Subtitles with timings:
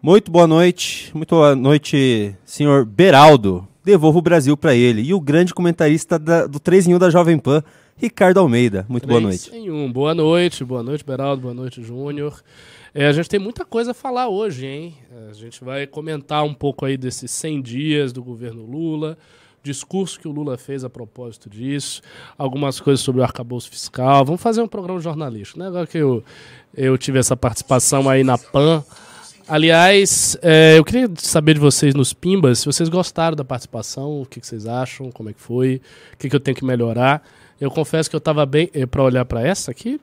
[0.00, 3.66] Muito boa noite, muito boa noite, senhor Beraldo.
[3.84, 5.02] Devolvo o Brasil para ele.
[5.02, 7.64] E o grande comentarista da, do 3 em 1 da Jovem Pan,
[7.96, 8.86] Ricardo Almeida.
[8.88, 9.52] Muito boa noite.
[9.52, 9.90] Em um.
[9.90, 12.40] Boa noite, boa noite, Beraldo, boa noite, Júnior.
[12.94, 14.94] É, a gente tem muita coisa a falar hoje, hein?
[15.28, 19.18] A gente vai comentar um pouco aí desses 100 dias do governo Lula,
[19.62, 22.02] discurso que o Lula fez a propósito disso,
[22.36, 24.24] algumas coisas sobre o arcabouço fiscal.
[24.24, 25.68] Vamos fazer um programa jornalístico, né?
[25.68, 26.24] Agora que eu,
[26.74, 28.84] eu tive essa participação aí na PAN.
[29.48, 34.26] Aliás, é, eu queria saber de vocês nos Pimbas, se vocês gostaram da participação, o
[34.26, 35.80] que, que vocês acham, como é que foi,
[36.14, 37.22] o que, que eu tenho que melhorar.
[37.60, 38.70] Eu confesso que eu estava bem.
[38.72, 40.00] Eh, para olhar para essa aqui,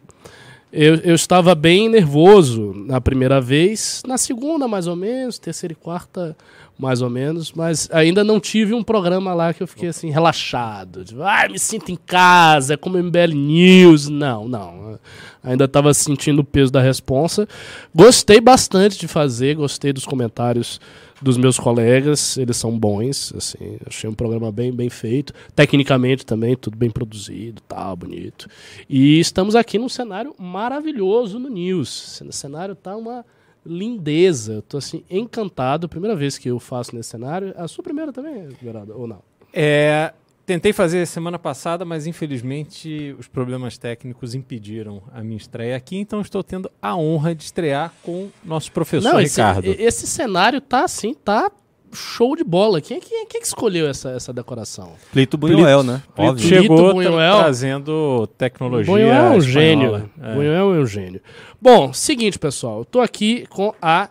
[0.72, 5.76] eu, eu estava bem nervoso na primeira vez, na segunda, mais ou menos, terceira e
[5.76, 6.38] quarta,
[6.79, 11.03] mais ou menos, mas ainda não tive um programa lá que eu fiquei assim, relaxado.
[11.03, 14.07] Tipo, ah, me sinto em casa, é como MBL News.
[14.07, 14.97] Não, não.
[15.43, 17.45] Ainda estava sentindo o peso da responsa.
[17.93, 20.80] Gostei bastante de fazer, gostei dos comentários
[21.21, 26.55] dos meus colegas, eles são bons, assim, achei um programa bem, bem feito, tecnicamente também,
[26.55, 28.47] tudo bem produzido, tal, bonito.
[28.89, 32.21] E estamos aqui num cenário maravilhoso no News.
[32.21, 33.25] O cenário tá uma
[33.70, 34.53] lindeza.
[34.53, 35.88] Eu tô assim, encantado.
[35.88, 37.53] Primeira vez que eu faço nesse cenário.
[37.56, 39.22] A sua primeira também, Geraldo, ou não?
[39.53, 40.14] É,
[40.45, 46.22] tentei fazer semana passada, mas infelizmente os problemas técnicos impediram a minha estreia aqui, então
[46.22, 49.66] estou tendo a honra de estrear com nosso professor não, Ricardo.
[49.66, 51.52] Esse, esse cenário tá assim, tá
[51.94, 52.82] show de bola.
[52.82, 54.94] Quem, quem, quem escolheu essa, essa decoração?
[55.12, 56.02] Plito Buñuel, né?
[56.16, 56.48] Plito Óbvio.
[56.48, 57.38] chegou Buñuel.
[57.40, 59.42] trazendo tecnologia Buñuel é um espanhola.
[59.42, 60.12] gênio.
[60.22, 60.36] É.
[60.36, 61.22] Buñuel é um gênio.
[61.62, 62.80] Bom, seguinte, pessoal.
[62.80, 64.10] Eu tô aqui com a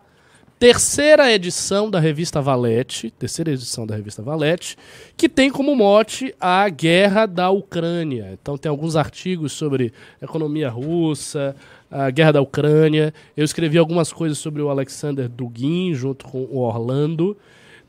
[0.58, 4.76] terceira edição da revista Valete, terceira edição da revista Valete,
[5.16, 8.30] que tem como mote a guerra da Ucrânia.
[8.32, 11.54] Então tem alguns artigos sobre economia russa,
[11.90, 13.14] a guerra da Ucrânia.
[13.36, 17.36] Eu escrevi algumas coisas sobre o Alexander Dugin junto com o Orlando.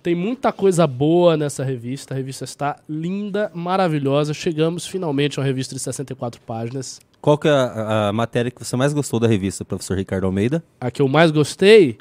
[0.01, 2.13] Tem muita coisa boa nessa revista.
[2.13, 4.33] A revista está linda, maravilhosa.
[4.33, 6.99] Chegamos finalmente a uma revista de 64 páginas.
[7.21, 10.63] Qual que é a, a matéria que você mais gostou da revista, professor Ricardo Almeida?
[10.79, 11.97] A que eu mais gostei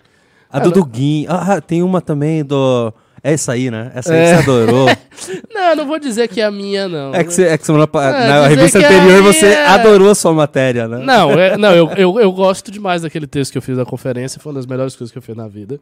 [0.48, 1.26] A Ah, do Duguin.
[1.28, 2.92] Ah, tem uma também do...
[3.22, 3.91] É essa aí, né?
[3.94, 4.26] Essa aí É.
[4.36, 4.86] você adorou.
[5.53, 7.15] Não, não vou dizer que é a minha, não.
[7.15, 10.33] É que, você, é que semana pa- É, na revista anterior você adorou a sua
[10.33, 10.99] matéria, né?
[10.99, 14.41] Não, é- não eu, eu, eu gosto demais daquele texto que eu fiz da conferência,
[14.41, 15.81] foi uma das melhores coisas que eu fiz na vida.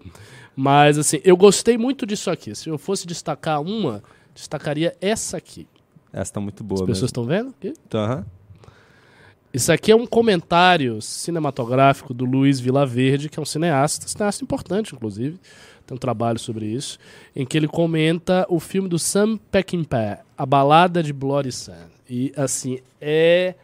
[0.54, 2.54] Mas, assim, eu gostei muito disso aqui.
[2.54, 4.02] Se eu fosse destacar uma,
[4.34, 5.66] destacaria essa aqui.
[6.12, 7.54] Essa tá muito boa As pessoas estão vendo?
[7.94, 8.24] Aham.
[9.52, 14.94] Isso aqui é um comentário cinematográfico do Luiz Vilaverde, que é um cineasta, cineasta importante,
[14.94, 15.38] inclusive.
[15.86, 16.98] Tem um trabalho sobre isso,
[17.34, 21.50] em que ele comenta o filme do Sam Peckinpah, A Balada de Bloody.
[22.10, 23.54] E, assim, é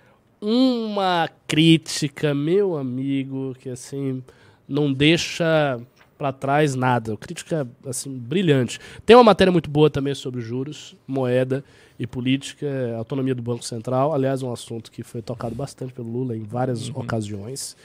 [0.41, 4.23] uma crítica, meu amigo, que, assim,
[4.69, 5.81] não deixa
[6.17, 7.17] para trás nada.
[7.17, 8.79] Crítica, assim, brilhante.
[9.05, 11.65] Tem uma matéria muito boa também sobre juros, moeda
[12.03, 12.67] e política,
[12.99, 14.13] autonomia do Banco Central.
[14.13, 17.77] Aliás, um assunto que foi tocado bastante pelo Lula em várias ocasiões.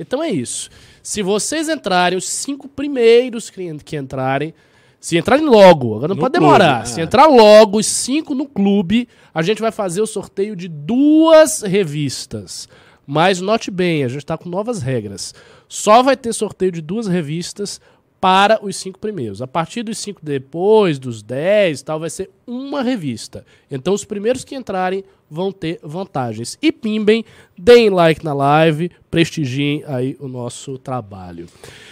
[0.00, 0.70] Então é isso.
[1.02, 4.54] Se vocês entrarem, os cinco primeiros que, que entrarem,
[4.98, 6.82] se entrarem logo, agora não No pode clube, demorar.
[6.82, 6.84] é.
[6.86, 11.60] Se entrar logo, os cinco no clube, a gente vai fazer o sorteio de duas
[11.62, 12.68] revistas.
[13.06, 15.34] Mas note bem, a gente está com novas regras.
[15.68, 17.80] Só vai ter sorteio de duas revistas
[18.20, 19.42] para os cinco primeiros.
[19.42, 23.44] A partir dos cinco depois, dos dez, tal, vai ser uma revista.
[23.70, 26.56] Então os primeiros que entrarem vão ter vantagens.
[26.62, 27.24] E pimbem,
[27.58, 31.46] deem like na live, prestigiem aí o nosso trabalho.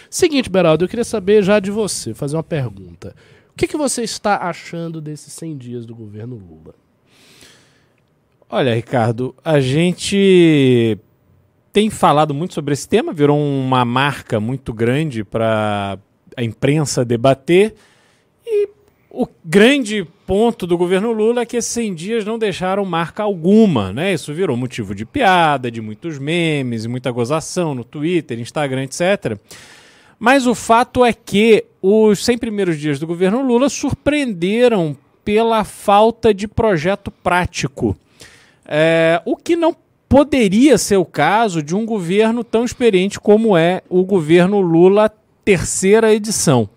[0.09, 3.15] Seguinte, Beraldo, eu queria saber já de você, fazer uma pergunta.
[3.51, 6.73] O que, que você está achando desses 100 dias do governo Lula?
[8.49, 10.97] Olha, Ricardo, a gente
[11.73, 15.97] tem falado muito sobre esse tema, virou uma marca muito grande para
[16.35, 17.75] a imprensa debater.
[18.45, 18.69] E
[19.09, 23.93] o grande ponto do governo Lula é que esses 100 dias não deixaram marca alguma,
[23.93, 24.13] né?
[24.13, 29.37] Isso virou motivo de piada, de muitos memes e muita gozação no Twitter, Instagram, etc.
[30.19, 36.33] Mas o fato é que os 100 primeiros dias do governo Lula surpreenderam pela falta
[36.33, 37.95] de projeto prático.
[38.65, 39.75] É, o que não
[40.07, 45.11] poderia ser o caso de um governo tão experiente como é o governo Lula
[45.45, 46.67] terceira edição.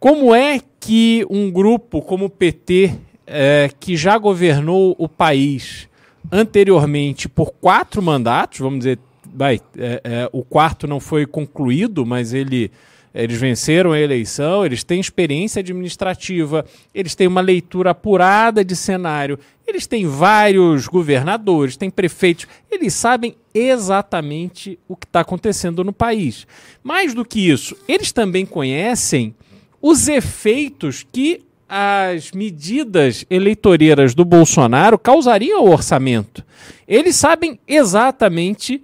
[0.00, 2.94] Como é que um grupo como o PT,
[3.26, 5.88] é, que já governou o país
[6.32, 8.98] anteriormente por quatro mandatos, vamos dizer,
[9.34, 12.70] vai, é, é, o quarto não foi concluído, mas ele
[13.14, 19.38] eles venceram a eleição, eles têm experiência administrativa, eles têm uma leitura apurada de cenário
[19.66, 26.46] Eles têm vários governadores, têm prefeitos, eles sabem exatamente o que está acontecendo no país.
[26.82, 29.34] Mais do que isso, eles também conhecem
[29.80, 36.44] os efeitos que as medidas eleitoreiras do Bolsonaro causariam ao orçamento.
[36.86, 38.82] Eles sabem exatamente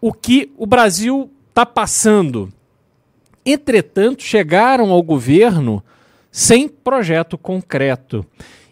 [0.00, 2.52] o que o Brasil está passando.
[3.44, 5.82] Entretanto, chegaram ao governo
[6.30, 8.24] sem projeto concreto.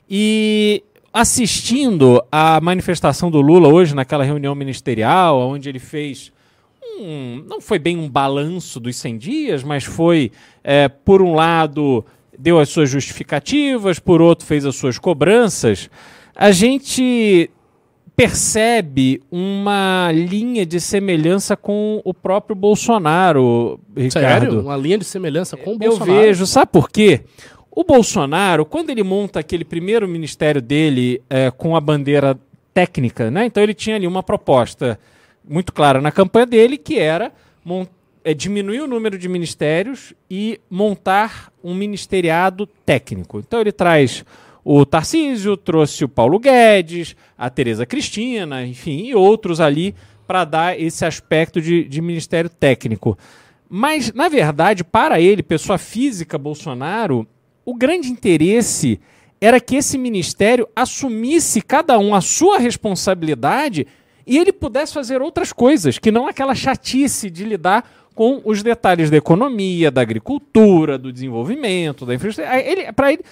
[0.09, 0.83] E
[1.15, 6.33] assistindo a manifestação do Lula hoje naquela reunião ministerial, onde ele fez
[6.99, 10.33] um, não foi bem um balanço dos 100 dias, mas foi,
[10.65, 12.05] é, por um lado,
[12.37, 15.89] deu as suas justificativas, por outro, fez as suas cobranças.
[16.35, 17.49] A gente
[18.17, 24.51] percebe uma linha de semelhança com o próprio Bolsonaro, Ricardo.
[24.51, 24.61] Sério?
[24.61, 26.13] Uma linha de semelhança com o Eu Bolsonaro?
[26.13, 27.23] Eu vejo, sabe por quê?
[27.77, 32.39] O Bolsonaro, quando ele monta aquele primeiro ministério dele é, com a bandeira
[32.73, 33.47] técnica, né?
[33.47, 34.99] Então ele tinha ali uma proposta
[35.45, 37.33] muito clara na campanha dele, que era
[38.23, 43.41] é, diminuir o número de ministérios e montar um ministeriado técnico.
[43.41, 44.25] Então ele traz
[44.65, 49.97] o Tarcísio, trouxe o Paulo Guedes, a Tereza Cristina, enfim, e outros ali
[50.29, 53.19] para dar esse aspecto de, de ministério técnico.
[53.69, 57.27] Mas, na verdade, para ele, pessoa física, Bolsonaro,
[57.65, 59.01] o grande interesse
[59.41, 63.87] era que esse ministério assumisse cada um a sua responsabilidade
[64.27, 69.11] e ele pudesse fazer outras coisas, que não aquela chatice de lidar com os detalhes
[69.11, 72.61] da economia, da agricultura, do desenvolvimento, da infraestrutura.
[72.61, 73.23] Ele, Para ele,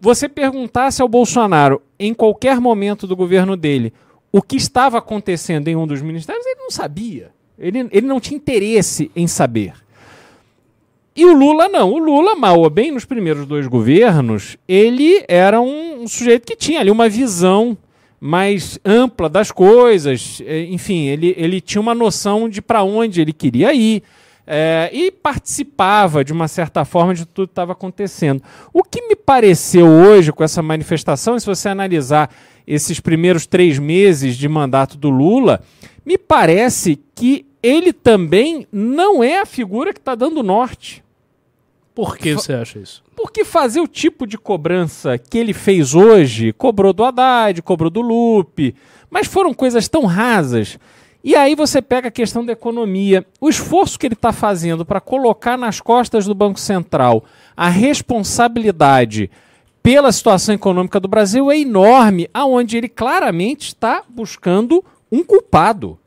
[0.00, 3.92] você perguntasse ao Bolsonaro, em qualquer momento do governo dele,
[4.32, 7.30] o que estava acontecendo em um dos ministérios, ele não sabia.
[7.58, 9.74] Ele, ele não tinha interesse em saber.
[11.14, 11.92] E o Lula não.
[11.92, 16.56] O Lula, mal ou bem, nos primeiros dois governos, ele era um, um sujeito que
[16.56, 17.76] tinha ali uma visão
[18.18, 20.40] mais ampla das coisas.
[20.46, 24.02] É, enfim, ele, ele tinha uma noção de para onde ele queria ir.
[24.46, 28.42] É, e participava de uma certa forma de tudo que estava acontecendo.
[28.72, 32.28] O que me pareceu hoje com essa manifestação, se você analisar
[32.66, 35.62] esses primeiros três meses de mandato do Lula,
[36.04, 41.02] me parece que ele também não é a figura que está dando norte.
[41.94, 43.02] Por que você acha isso?
[43.14, 48.00] Porque fazer o tipo de cobrança que ele fez hoje, cobrou do Haddad, cobrou do
[48.00, 48.74] Lupe,
[49.10, 50.78] mas foram coisas tão rasas.
[51.22, 53.24] E aí você pega a questão da economia.
[53.40, 57.24] O esforço que ele está fazendo para colocar nas costas do Banco Central
[57.56, 59.30] a responsabilidade
[59.82, 65.98] pela situação econômica do Brasil é enorme, aonde ele claramente está buscando um culpado.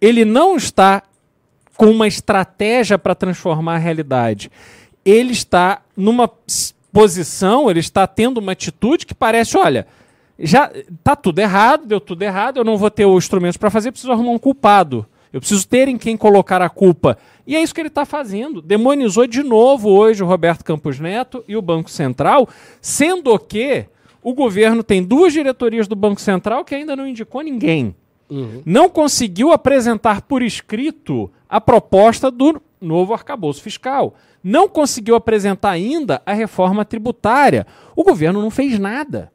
[0.00, 1.02] Ele não está
[1.76, 4.50] com uma estratégia para transformar a realidade
[5.06, 6.28] ele está numa
[6.92, 9.86] posição, ele está tendo uma atitude que parece, olha,
[10.36, 10.68] já
[11.04, 14.12] tá tudo errado, deu tudo errado, eu não vou ter os instrumentos para fazer, preciso
[14.12, 15.06] arrumar um culpado.
[15.32, 17.18] Eu preciso ter em quem colocar a culpa.
[17.46, 18.62] E é isso que ele está fazendo.
[18.62, 22.48] Demonizou de novo hoje o Roberto Campos Neto e o Banco Central,
[22.80, 23.86] sendo que
[24.22, 27.94] o governo tem duas diretorias do Banco Central que ainda não indicou ninguém.
[28.28, 28.62] Uhum.
[28.64, 34.14] Não conseguiu apresentar por escrito a proposta do novo arcabouço fiscal
[34.46, 37.66] não conseguiu apresentar ainda a reforma tributária.
[37.96, 39.32] O governo não fez nada.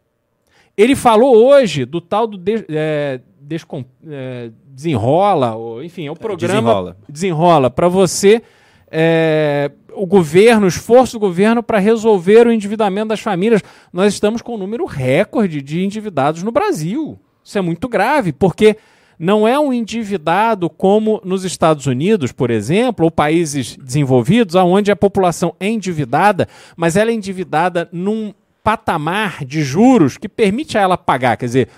[0.78, 6.16] Ele falou hoje do tal do de, é, descom, é, desenrola, ou, enfim, é o
[6.16, 8.42] programa desenrola, desenrola para você
[8.90, 13.62] é, o governo, o esforço do governo para resolver o endividamento das famílias.
[13.92, 17.20] Nós estamos com um número recorde de endividados no Brasil.
[17.44, 18.78] Isso é muito grave, porque
[19.18, 24.96] não é um endividado como nos Estados Unidos, por exemplo, ou países desenvolvidos, onde a
[24.96, 28.34] população é endividada, mas ela é endividada num
[28.64, 31.38] patamar de juros que permite a ela pagar.
[31.38, 31.70] Quer dizer,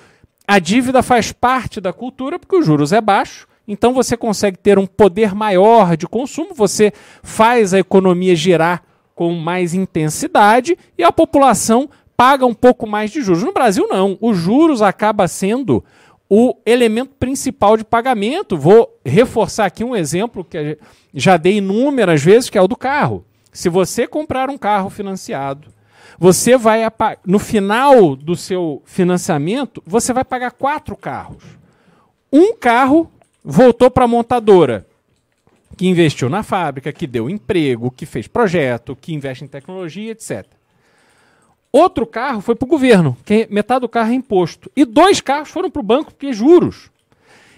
[0.48, 3.48] a dívida faz parte da cultura porque os juros é baixo.
[3.68, 6.92] Então você consegue ter um poder maior de consumo, você
[7.22, 8.84] faz a economia girar
[9.16, 13.44] com mais intensidade e a população paga um pouco mais de juros.
[13.44, 14.18] No Brasil, não.
[14.22, 15.84] Os juros acaba sendo
[16.30, 18.58] o elemento principal de pagamento.
[18.58, 20.78] Vou reforçar aqui um exemplo que
[21.14, 23.26] já dei inúmeras vezes, que é o do carro.
[23.52, 25.68] Se você comprar um carro financiado,
[26.18, 26.82] você vai
[27.26, 31.44] no final do seu financiamento, você vai pagar quatro carros.
[32.32, 33.12] Um carro
[33.44, 34.88] voltou para a montadora,
[35.78, 40.46] que investiu na fábrica, que deu emprego, que fez projeto, que investe em tecnologia, etc.
[41.76, 44.72] Outro carro foi para o governo, que metade do carro é imposto.
[44.76, 46.92] E dois carros foram para o banco, porque é juros.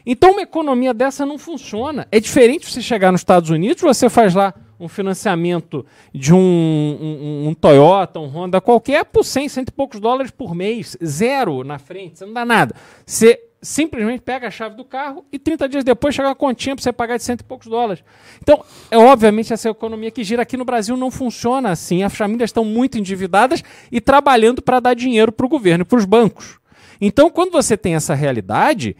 [0.05, 2.07] Então uma economia dessa não funciona.
[2.09, 7.47] É diferente você chegar nos Estados Unidos, você faz lá um financiamento de um, um,
[7.49, 10.97] um Toyota, um Honda qualquer por 100, cento e poucos dólares por mês.
[11.03, 12.73] Zero na frente, você não dá nada.
[13.05, 16.83] Você simplesmente pega a chave do carro e 30 dias depois chega uma continha para
[16.83, 18.03] você pagar de cento e poucos dólares.
[18.41, 22.03] Então, é obviamente essa economia que gira aqui no Brasil não funciona assim.
[22.03, 25.97] As famílias estão muito endividadas e trabalhando para dar dinheiro para o governo e para
[25.97, 26.59] os bancos.
[27.01, 28.95] Então, quando você tem essa realidade,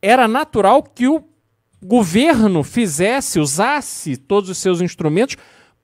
[0.00, 1.24] era natural que o
[1.82, 5.36] governo fizesse, usasse todos os seus instrumentos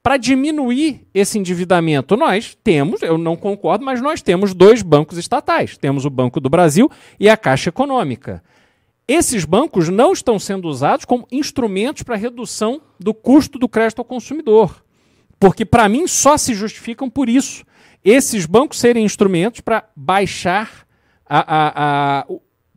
[0.06, 2.16] para diminuir esse endividamento.
[2.16, 5.76] Nós temos, eu não concordo, mas nós temos dois bancos estatais.
[5.76, 8.40] Temos o Banco do Brasil e a Caixa Econômica.
[9.08, 14.04] Esses bancos não estão sendo usados como instrumentos para redução do custo do crédito ao
[14.04, 14.80] consumidor.
[15.40, 17.64] Porque, para mim, só se justificam por isso.
[18.04, 20.86] Esses bancos serem instrumentos para baixar
[21.28, 22.26] a, a, a,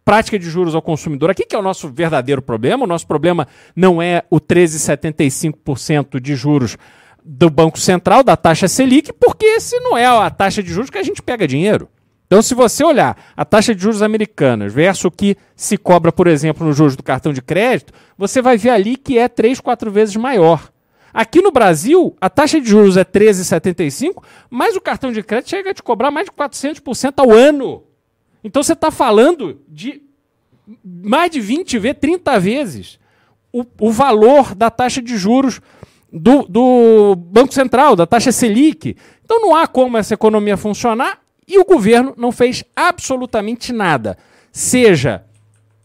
[0.04, 1.30] prática de juros ao consumidor.
[1.30, 2.86] Aqui que é o nosso verdadeiro problema.
[2.86, 6.76] O nosso problema não é o 13,75% de juros
[7.32, 10.98] do Banco Central, da taxa Selic, porque esse não é a taxa de juros que
[10.98, 11.88] a gente pega dinheiro.
[12.26, 16.26] Então, se você olhar a taxa de juros americanas versus o que se cobra, por
[16.26, 19.92] exemplo, no juros do cartão de crédito, você vai ver ali que é 3, 4
[19.92, 20.72] vezes maior.
[21.14, 25.70] Aqui no Brasil, a taxa de juros é 13,75, mas o cartão de crédito chega
[25.70, 27.84] a te cobrar mais de 400% ao ano.
[28.44, 30.02] Então você está falando de
[30.84, 33.00] mais de 20 vezes, 30 vezes
[33.52, 35.60] o, o valor da taxa de juros
[36.12, 38.96] do, do Banco Central, da taxa Selic.
[39.24, 44.18] Então não há como essa economia funcionar e o governo não fez absolutamente nada.
[44.52, 45.24] Seja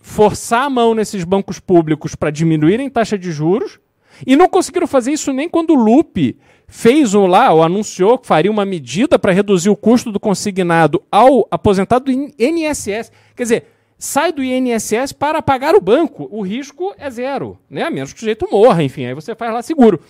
[0.00, 3.80] forçar a mão nesses bancos públicos para diminuírem taxa de juros,
[4.26, 6.38] e não conseguiram fazer isso nem quando o Lupe
[6.68, 11.02] fez um lá, ou anunciou que faria uma medida para reduzir o custo do consignado
[11.10, 13.10] ao aposentado do INSS.
[13.34, 13.66] Quer dizer,
[13.98, 16.28] sai do INSS para pagar o banco.
[16.30, 17.82] O risco é zero, né?
[17.82, 20.00] A menos que o sujeito morra, enfim, aí você faz lá seguro.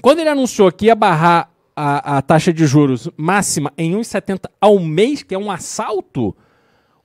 [0.00, 4.78] Quando ele anunciou que ia barrar a, a taxa de juros máxima em 1,70 ao
[4.78, 6.36] mês, que é um assalto,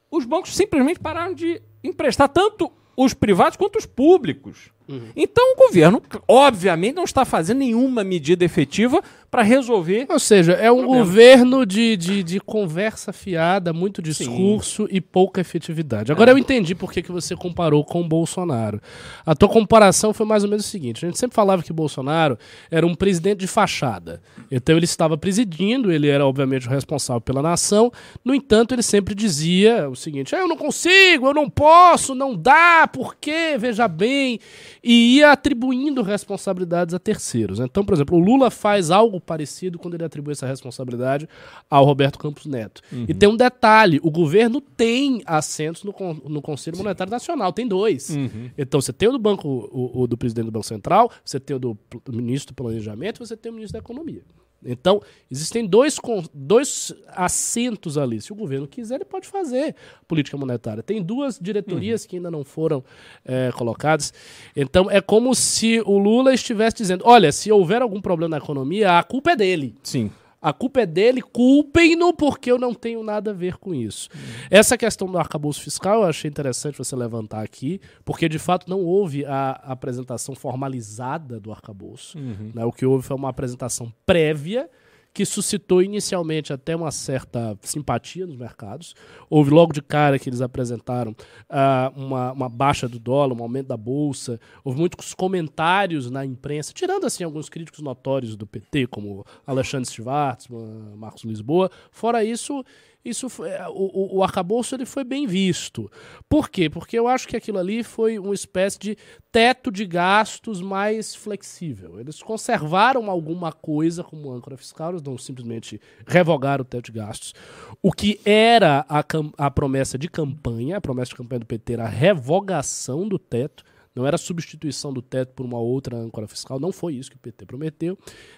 [0.09, 4.71] os bancos simplesmente pararam de emprestar tanto os privados quanto os públicos.
[4.89, 5.09] Uhum.
[5.15, 10.07] Então o governo, obviamente, não está fazendo nenhuma medida efetiva para resolver.
[10.09, 14.89] Ou seja, é um governo de, de, de, conversa fiada, muito discurso Sim.
[14.95, 16.11] e pouca efetividade.
[16.11, 16.33] Agora é.
[16.33, 18.81] eu entendi por que, que você comparou com o Bolsonaro.
[19.23, 22.37] A tua comparação foi mais ou menos o seguinte: a gente sempre falava que Bolsonaro
[22.71, 24.21] era um presidente de fachada.
[24.49, 27.91] Então ele estava presidindo, ele era obviamente o responsável pela nação.
[28.25, 32.35] No entanto, ele sempre dizia o seguinte: ah, eu não consigo, eu não posso, não
[32.35, 33.55] dá, por quê?
[33.59, 34.39] Veja bem
[34.83, 37.59] e ia atribuindo responsabilidades a terceiros.
[37.59, 41.27] Então, por exemplo, o Lula faz algo parecido quando ele atribui essa responsabilidade
[41.69, 42.81] ao Roberto Campos Neto.
[42.91, 43.05] Uhum.
[43.07, 45.93] E tem um detalhe: o governo tem assentos no,
[46.25, 46.83] no Conselho Sim.
[46.83, 48.09] Monetário Nacional, tem dois.
[48.09, 48.49] Uhum.
[48.57, 51.55] Então, você tem o do Banco, o, o, do presidente do Banco Central, você tem
[51.55, 51.77] o do
[52.09, 54.23] ministro do Planejamento, você tem o ministro da Economia.
[54.65, 55.01] Então,
[55.31, 55.97] existem dois,
[56.33, 58.21] dois assentos ali.
[58.21, 59.75] Se o governo quiser, ele pode fazer
[60.07, 60.83] política monetária.
[60.83, 62.09] Tem duas diretorias uhum.
[62.09, 62.83] que ainda não foram
[63.25, 64.13] é, colocadas.
[64.55, 68.99] Então, é como se o Lula estivesse dizendo: olha, se houver algum problema na economia,
[68.99, 69.75] a culpa é dele.
[69.83, 70.11] Sim.
[70.41, 74.09] A culpa é dele, culpem-no porque eu não tenho nada a ver com isso.
[74.13, 74.19] Uhum.
[74.49, 78.79] Essa questão do arcabouço fiscal eu achei interessante você levantar aqui, porque de fato não
[78.79, 82.17] houve a apresentação formalizada do arcabouço.
[82.17, 82.51] Uhum.
[82.53, 82.63] Né?
[82.63, 84.69] O que houve foi uma apresentação prévia
[85.13, 88.95] que suscitou inicialmente até uma certa simpatia nos mercados.
[89.29, 93.67] Houve logo de cara que eles apresentaram uh, uma, uma, baixa do dólar, um aumento
[93.67, 94.39] da bolsa.
[94.63, 100.95] Houve muitos comentários na imprensa, tirando assim alguns críticos notórios do PT, como Alexandre Schwartzman,
[100.95, 101.69] Marcos Lisboa.
[101.91, 102.63] Fora isso,
[103.09, 105.91] isso foi, é, o, o arcabouço ele foi bem visto.
[106.27, 106.69] Por quê?
[106.69, 108.97] Porque eu acho que aquilo ali foi uma espécie de
[109.31, 111.99] teto de gastos mais flexível.
[111.99, 117.33] Eles conservaram alguma coisa como âncora fiscal, eles não simplesmente revogaram o teto de gastos.
[117.81, 119.03] O que era a,
[119.37, 123.63] a promessa de campanha, a promessa de campanha do PT era a revogação do teto,
[123.95, 127.19] não era substituição do teto por uma outra âncora fiscal, não foi isso que o
[127.19, 127.97] PT prometeu.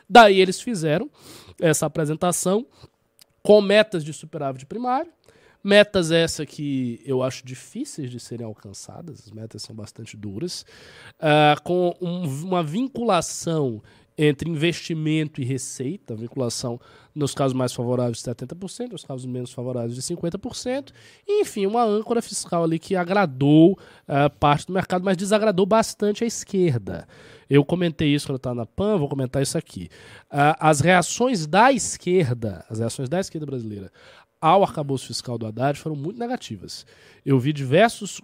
[0.09, 1.09] Daí eles fizeram
[1.59, 2.65] essa apresentação
[3.43, 5.11] com metas de superávit primário.
[5.63, 10.65] Metas essa que eu acho difíceis de serem alcançadas, as metas são bastante duras,
[11.19, 13.81] uh, com um, uma vinculação
[14.17, 16.79] entre investimento e receita, vinculação
[17.13, 20.91] nos casos mais favoráveis de 70%, nos casos menos favoráveis de 50%,
[21.27, 26.23] e, enfim, uma âncora fiscal ali que agradou uh, parte do mercado, mas desagradou bastante
[26.23, 27.07] a esquerda.
[27.49, 29.89] Eu comentei isso quando estava na PAN, vou comentar isso aqui.
[30.31, 33.91] Uh, as reações da esquerda, as reações da esquerda brasileira
[34.41, 36.85] ao arcabouço fiscal do Haddad foram muito negativas.
[37.23, 38.19] Eu vi diversos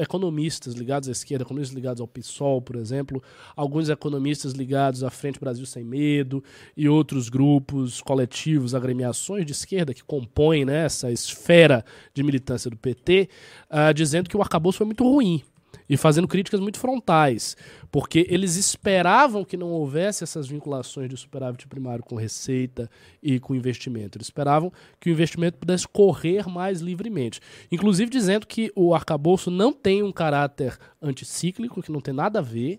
[0.00, 3.22] economistas ligados à esquerda, economistas ligados ao PSOL, por exemplo,
[3.54, 6.42] alguns economistas ligados à Frente Brasil Sem Medo
[6.76, 12.76] e outros grupos, coletivos, agremiações de esquerda que compõem né, essa esfera de militância do
[12.76, 13.28] PT,
[13.70, 15.42] uh, dizendo que o arcabouço foi muito ruim
[15.90, 17.56] e fazendo críticas muito frontais,
[17.90, 22.88] porque eles esperavam que não houvesse essas vinculações de superávit primário com receita
[23.20, 24.16] e com investimento.
[24.16, 27.40] Eles esperavam que o investimento pudesse correr mais livremente.
[27.72, 32.42] Inclusive dizendo que o arcabouço não tem um caráter anticíclico, que não tem nada a
[32.42, 32.78] ver,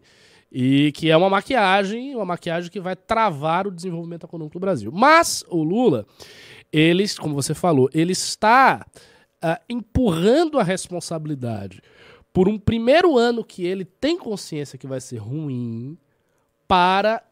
[0.50, 4.90] e que é uma maquiagem, uma maquiagem que vai travar o desenvolvimento econômico do Brasil.
[4.90, 6.06] Mas o Lula,
[6.72, 8.86] eles, como você falou, ele está
[9.44, 11.82] uh, empurrando a responsabilidade
[12.34, 15.98] por um primeiro ano que ele tem consciência que vai ser ruim
[16.68, 17.24] para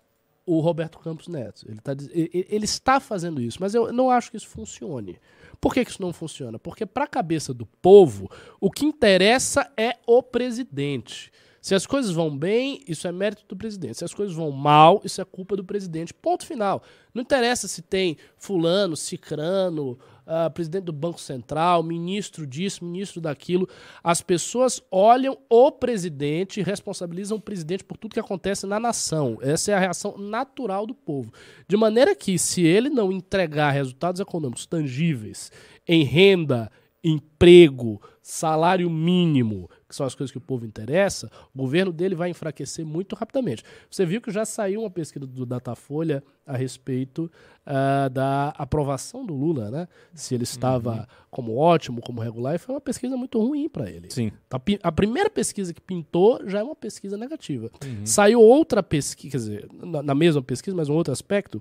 [0.46, 1.66] o Roberto Campos Neto.
[1.70, 5.20] Ele, tá, ele está fazendo isso, mas eu não acho que isso funcione.
[5.62, 6.58] Por que, que isso não funciona?
[6.58, 8.30] Porque, para a cabeça do povo,
[8.60, 11.32] o que interessa é o presidente.
[11.62, 13.98] Se as coisas vão bem, isso é mérito do presidente.
[13.98, 16.14] Se as coisas vão mal, isso é culpa do presidente.
[16.14, 16.82] Ponto final.
[17.14, 23.68] Não interessa se tem fulano, cicrano, uh, presidente do Banco Central, ministro disso, ministro daquilo.
[24.04, 29.38] As pessoas olham o presidente e responsabilizam o presidente por tudo que acontece na nação.
[29.42, 31.34] Essa é a reação natural do povo.
[31.68, 35.52] De maneira que, se ele não entregar resultados econômicos tangíveis
[35.88, 36.72] em renda,
[37.04, 42.30] emprego, salário mínimo, que são as coisas que o povo interessa, o governo dele vai
[42.30, 43.64] enfraquecer muito rapidamente.
[43.90, 47.30] Você viu que já saiu uma pesquisa do Datafolha a respeito
[47.66, 49.88] uh, da aprovação do Lula, né?
[50.14, 51.06] Se ele estava uhum.
[51.32, 54.12] como ótimo, como regular, e foi uma pesquisa muito ruim para ele.
[54.12, 54.32] Sim.
[54.48, 57.72] Tá a primeira pesquisa que pintou já é uma pesquisa negativa.
[57.84, 58.06] Uhum.
[58.06, 61.60] Saiu outra pesquisa, quer dizer, na, na mesma pesquisa, mas um outro aspecto,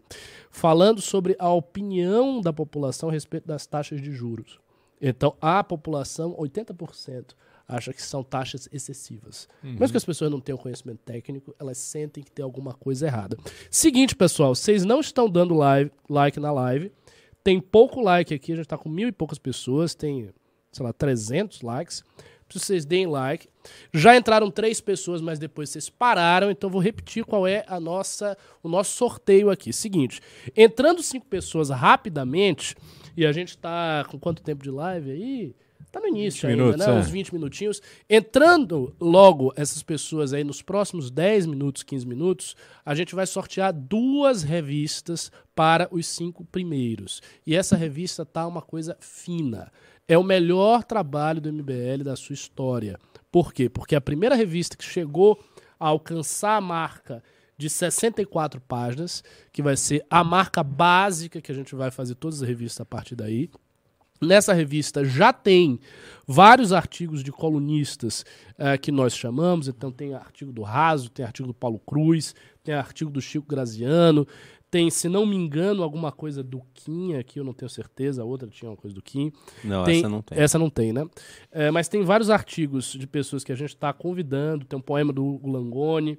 [0.50, 4.60] falando sobre a opinião da população a respeito das taxas de juros.
[5.00, 7.34] Então, a população, 80%,
[7.68, 9.46] acha que são taxas excessivas.
[9.62, 9.72] Uhum.
[9.72, 13.36] Mesmo que as pessoas não tenham conhecimento técnico, elas sentem que tem alguma coisa errada.
[13.70, 16.90] Seguinte, pessoal, vocês não estão dando live, like na live.
[17.44, 20.30] Tem pouco like aqui, a gente está com mil e poucas pessoas, tem,
[20.72, 22.02] sei lá, 300 likes.
[22.48, 23.46] Preciso que vocês deem like.
[23.92, 28.36] Já entraram três pessoas, mas depois vocês pararam, então vou repetir qual é a nossa,
[28.62, 29.70] o nosso sorteio aqui.
[29.70, 30.22] Seguinte,
[30.56, 32.74] entrando cinco pessoas rapidamente,
[33.18, 35.56] e a gente está com quanto tempo de live aí?
[35.90, 36.94] Tá no início ainda, minutos, né?
[36.94, 36.96] É.
[37.00, 37.82] Uns 20 minutinhos.
[38.08, 42.54] Entrando logo essas pessoas aí nos próximos 10 minutos, 15 minutos,
[42.86, 47.20] a gente vai sortear duas revistas para os cinco primeiros.
[47.44, 49.72] E essa revista tá uma coisa fina.
[50.06, 53.00] É o melhor trabalho do MBL da sua história.
[53.32, 53.68] Por quê?
[53.68, 55.42] Porque a primeira revista que chegou
[55.80, 57.20] a alcançar a marca
[57.58, 62.40] de 64 páginas, que vai ser a marca básica que a gente vai fazer todas
[62.40, 63.50] as revistas a partir daí.
[64.20, 65.78] Nessa revista já tem
[66.26, 68.24] vários artigos de colunistas
[68.58, 69.68] uh, que nós chamamos.
[69.68, 74.26] Então, tem artigo do Raso, tem artigo do Paulo Cruz, tem artigo do Chico Graziano,
[74.70, 78.22] tem, se não me engano, alguma coisa do Kim aqui, eu não tenho certeza.
[78.22, 79.32] A outra tinha uma coisa do Kim.
[79.64, 80.38] Não, tem, essa não tem.
[80.38, 81.06] Essa não tem, né?
[81.50, 84.66] É, mas tem vários artigos de pessoas que a gente está convidando.
[84.66, 86.18] Tem um poema do Hugo Langoni.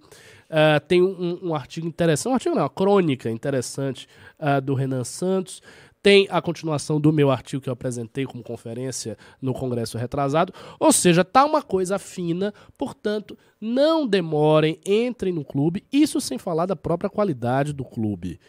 [0.49, 4.07] Uh, tem um, um, artigo interessante, um artigo não, uma crônica interessante
[4.39, 5.62] uh, do Renan Santos.
[6.01, 10.53] Tem a continuação do meu artigo que eu apresentei como conferência no Congresso retrasado.
[10.79, 15.85] Ou seja, tá uma coisa fina, portanto, não demorem, entrem no clube.
[15.91, 18.39] Isso sem falar da própria qualidade do clube.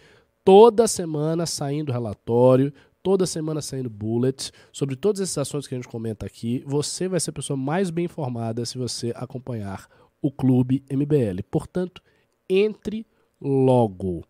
[0.45, 5.89] Toda semana saindo relatório, toda semana saindo bullets sobre todos esses assuntos que a gente
[5.89, 6.63] comenta aqui.
[6.67, 9.89] Você vai ser a pessoa mais bem informada se você acompanhar
[10.23, 11.43] o Clube MBL.
[11.51, 12.01] Portanto,
[12.49, 13.05] entre
[13.41, 14.25] logo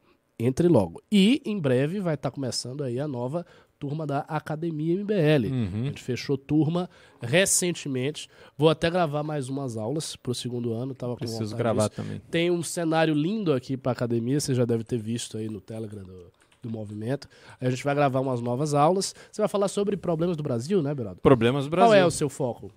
[0.44, 1.02] entre logo.
[1.10, 3.44] E em breve vai estar tá começando aí a nova
[3.80, 5.46] turma da Academia MBL.
[5.50, 5.82] Uhum.
[5.82, 6.88] A gente fechou turma
[7.20, 8.28] recentemente.
[8.56, 10.94] Vou até gravar mais umas aulas para o segundo ano.
[10.94, 12.02] Tava Preciso gravar disso.
[12.02, 12.20] também.
[12.30, 15.62] Tem um cenário lindo aqui para a academia, você já deve ter visto aí no
[15.62, 16.30] Telegram do,
[16.62, 17.26] do movimento.
[17.58, 19.14] Aí a gente vai gravar umas novas aulas.
[19.32, 21.20] Você vai falar sobre problemas do Brasil, né, Beraldo?
[21.22, 21.88] Problemas do Brasil.
[21.88, 22.70] Qual é o seu foco?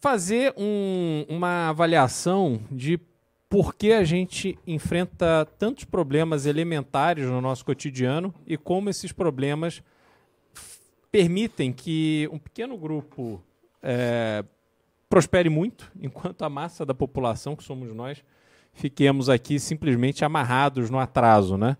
[0.00, 3.00] Fazer um, uma avaliação de
[3.54, 9.80] por que a gente enfrenta tantos problemas elementares no nosso cotidiano e como esses problemas
[11.12, 13.40] permitem que um pequeno grupo
[13.80, 14.44] é,
[15.08, 18.24] prospere muito, enquanto a massa da população, que somos nós,
[18.72, 21.76] fiquemos aqui simplesmente amarrados no atraso, né?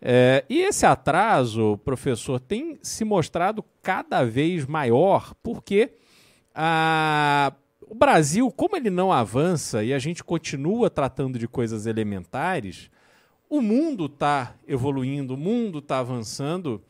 [0.00, 5.90] É, e esse atraso, professor, tem se mostrado cada vez maior porque
[6.54, 7.52] a
[7.90, 12.90] o Brasil, como ele não avança e a gente continua tratando de coisas elementares,
[13.48, 16.82] o mundo está evoluindo, o mundo está avançando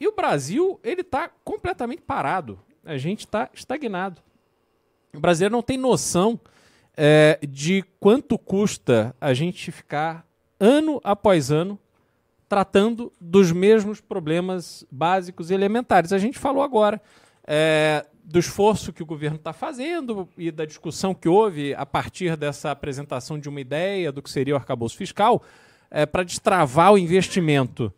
[0.00, 2.58] e o Brasil ele está completamente parado.
[2.84, 4.22] A gente está estagnado.
[5.14, 6.40] O brasileiro não tem noção
[6.96, 10.26] é, de quanto custa a gente ficar
[10.58, 11.78] ano após ano
[12.48, 16.12] tratando dos mesmos problemas básicos e elementares.
[16.12, 17.00] A gente falou agora
[17.46, 22.36] é, do esforço que o governo está fazendo e da discussão que houve a partir
[22.36, 25.40] dessa apresentação de uma ideia do que seria o arcabouço fiscal
[25.88, 27.92] é, para destravar o investimento.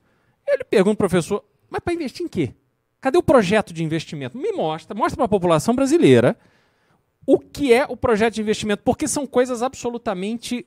[0.46, 2.52] Ele pergunta, professor, mas para investir em quê?
[3.00, 4.36] Cadê o projeto de investimento?
[4.36, 6.36] Me mostra, mostra para a população brasileira
[7.24, 10.66] o que é o projeto de investimento, porque são coisas absolutamente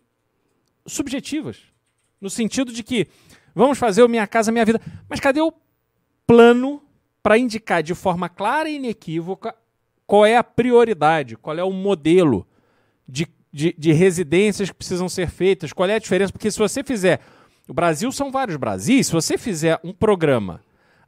[0.88, 1.60] subjetivas.
[2.20, 3.08] No sentido de que
[3.54, 4.82] vamos fazer o Minha Casa Minha Vida.
[5.08, 5.54] Mas cadê o
[6.26, 6.82] plano
[7.22, 9.56] para indicar de forma clara e inequívoca
[10.06, 12.46] qual é a prioridade, qual é o modelo
[13.08, 16.34] de, de, de residências que precisam ser feitas, qual é a diferença?
[16.34, 17.22] Porque se você fizer.
[17.68, 20.60] O Brasil são vários Brasis, se você fizer um programa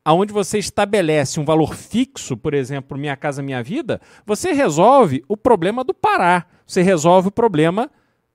[0.05, 5.35] onde você estabelece um valor fixo, por exemplo, Minha Casa Minha Vida, você resolve o
[5.35, 7.91] problema do Pará, você resolve o problema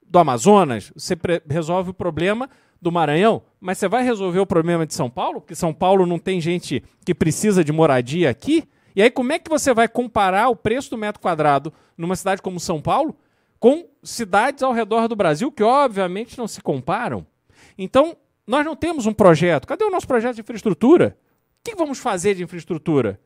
[0.07, 2.49] do Amazonas, você resolve o problema
[2.81, 5.41] do Maranhão, mas você vai resolver o problema de São Paulo?
[5.41, 8.67] Porque São Paulo não tem gente que precisa de moradia aqui?
[8.95, 12.41] E aí, como é que você vai comparar o preço do metro quadrado numa cidade
[12.41, 13.15] como São Paulo
[13.59, 17.25] com cidades ao redor do Brasil que, obviamente, não se comparam?
[17.77, 18.15] Então,
[18.47, 19.67] nós não temos um projeto.
[19.67, 21.17] Cadê o nosso projeto de infraestrutura?
[21.59, 23.19] O que vamos fazer de infraestrutura?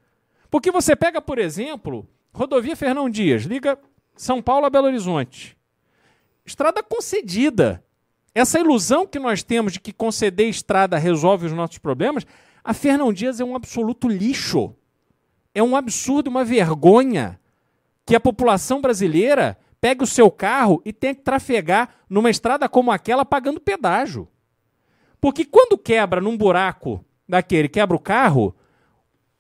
[0.50, 3.78] Porque você pega, por exemplo, rodovia Fernão Dias, liga
[4.16, 5.58] São Paulo a Belo Horizonte.
[6.46, 7.83] Estrada concedida.
[8.36, 12.26] Essa ilusão que nós temos de que conceder estrada resolve os nossos problemas,
[12.64, 14.76] a Fernão Dias é um absoluto lixo.
[15.54, 17.40] É um absurdo, uma vergonha
[18.06, 22.92] que a população brasileira pegue o seu carro e tenha que trafegar numa estrada como
[22.92, 24.28] aquela pagando pedágio.
[25.22, 28.56] Porque quando quebra num buraco daquele, quebra o carro,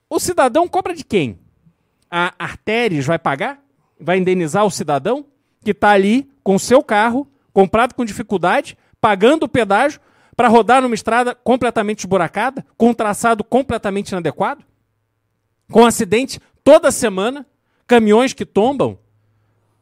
[0.10, 1.40] o cidadão cobra de quem?
[2.12, 3.64] A Artéries vai pagar?
[4.00, 5.26] Vai indenizar o cidadão
[5.64, 10.00] que está ali com o seu carro, comprado com dificuldade, pagando o pedágio
[10.34, 14.63] para rodar numa estrada completamente esburacada, com um traçado completamente inadequado,
[15.70, 17.46] com acidente toda semana,
[17.86, 18.98] caminhões que tombam.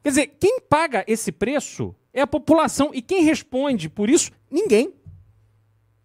[0.02, 4.32] Quer dizer, quem paga esse preço é a população e quem responde por isso?
[4.50, 4.92] Ninguém.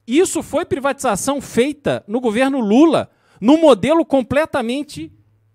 [0.07, 5.11] Isso foi privatização feita no governo Lula, num modelo completamente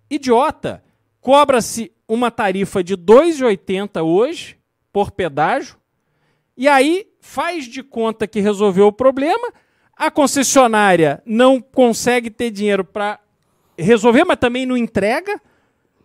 [0.10, 0.84] idiota.
[1.20, 4.58] Cobra-se uma tarifa de R$ 2,80 hoje
[4.92, 5.78] por pedágio,
[6.58, 9.54] e aí faz de conta que resolveu o problema,
[9.96, 13.20] a concessionária não consegue ter dinheiro para
[13.78, 15.40] resolver, mas também não entrega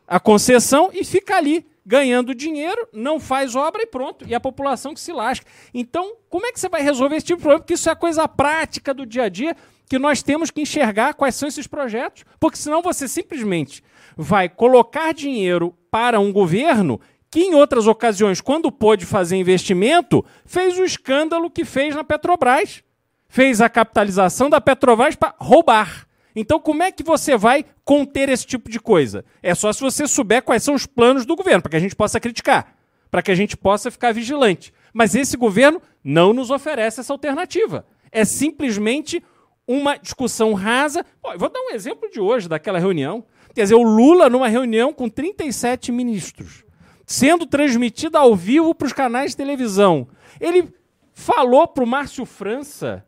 [0.07, 4.27] a concessão e fica ali ganhando dinheiro, não faz obra e pronto.
[4.29, 5.47] E a população que se lasca.
[5.73, 7.61] Então, como é que você vai resolver esse tipo de problema?
[7.61, 9.57] Porque isso é coisa prática do dia a dia
[9.89, 12.25] que nós temos que enxergar quais são esses projetos.
[12.41, 13.85] Porque senão você simplesmente
[14.17, 17.01] vai colocar dinheiro para um governo
[17.37, 22.83] que em outras ocasiões, quando pôde fazer investimento, fez o escândalo que fez na Petrobras.
[23.29, 26.09] Fez a capitalização da Petrobras para roubar.
[26.35, 29.23] Então, como é que você vai conter esse tipo de coisa?
[29.43, 31.95] É só se você souber quais são os planos do governo, para que a gente
[31.95, 32.75] possa criticar,
[33.11, 34.73] para que a gente possa ficar vigilante.
[34.95, 37.85] Mas esse governo não nos oferece essa alternativa.
[38.11, 39.23] É simplesmente
[39.69, 41.05] uma discussão rasa.
[41.21, 43.27] Pô, vou dar um exemplo de hoje, daquela reunião.
[43.55, 46.65] Quer dizer, o Lula, numa reunião com 37 ministros,
[47.07, 50.09] sendo transmitida ao vivo para os canais de televisão.
[50.41, 50.75] Ele
[51.15, 53.07] falou para o Márcio França: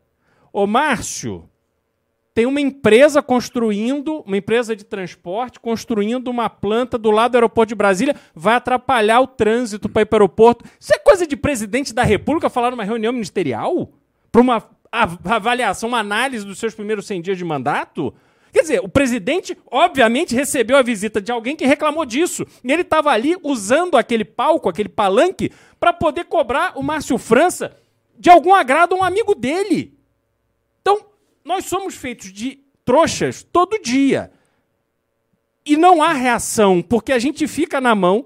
[0.53, 1.49] Ô Márcio,
[2.33, 7.69] tem uma empresa construindo, uma empresa de transporte, construindo uma planta do lado do aeroporto
[7.69, 10.63] de Brasília, vai atrapalhar o trânsito para ir para o aeroporto.
[10.79, 13.91] Isso é coisa de presidente da República falar numa reunião ministerial?
[14.31, 14.63] Para uma
[15.25, 18.13] avaliação, uma análise dos seus primeiros 100 dias de mandato?
[18.51, 22.45] Quer dizer, o presidente, obviamente, recebeu a visita de alguém que reclamou disso.
[22.63, 27.75] E ele estava ali usando aquele palco, aquele palanque, para poder cobrar o Márcio França
[28.17, 29.97] de algum agrado a um amigo dele.
[30.81, 31.05] Então,
[31.45, 34.31] nós somos feitos de trouxas todo dia.
[35.65, 38.25] E não há reação, porque a gente fica na mão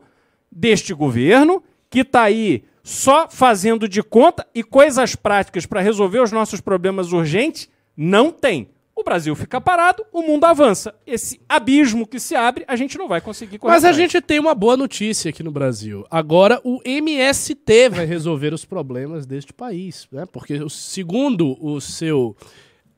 [0.49, 6.31] deste governo, que está aí só fazendo de conta e coisas práticas para resolver os
[6.31, 10.93] nossos problemas urgentes, não tem o Brasil fica parado, o mundo avança.
[11.06, 13.73] Esse abismo que se abre, a gente não vai conseguir correr.
[13.73, 16.06] Mas a gente tem uma boa notícia aqui no Brasil.
[16.12, 20.25] Agora o MST vai resolver os problemas deste país, né?
[20.32, 22.36] Porque segundo o seu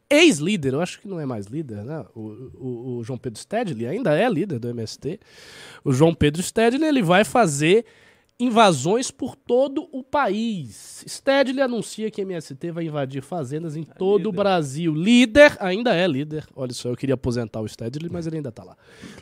[0.10, 2.06] ex-líder, eu acho que não é mais líder, né?
[2.14, 5.20] O, o, o, João Pedro Stedley ainda é líder do MST.
[5.84, 7.86] O João Pedro Stedley ele vai fazer
[8.38, 11.06] invasões por todo o país.
[11.08, 14.94] Stedley anuncia que MST vai invadir fazendas em todo o Brasil.
[14.94, 16.46] Líder, ainda é líder.
[16.54, 18.76] Olha só, eu queria aposentar o Stedley, mas ele ainda está lá.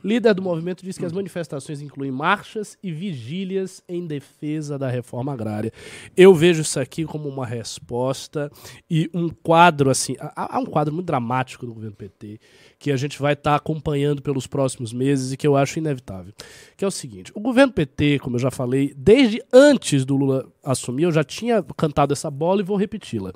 [0.04, 5.32] Líder do movimento diz que as manifestações incluem marchas e vigílias em defesa da reforma
[5.32, 5.72] agrária.
[6.18, 8.52] Eu vejo isso aqui como uma resposta
[8.90, 12.40] e um quadro assim, há um quadro muito dramático do governo PT
[12.84, 16.34] que a gente vai estar tá acompanhando pelos próximos meses e que eu acho inevitável.
[16.76, 20.46] Que é o seguinte: o governo PT, como eu já falei, desde antes do Lula
[20.62, 23.32] assumir, eu já tinha cantado essa bola e vou repeti-la.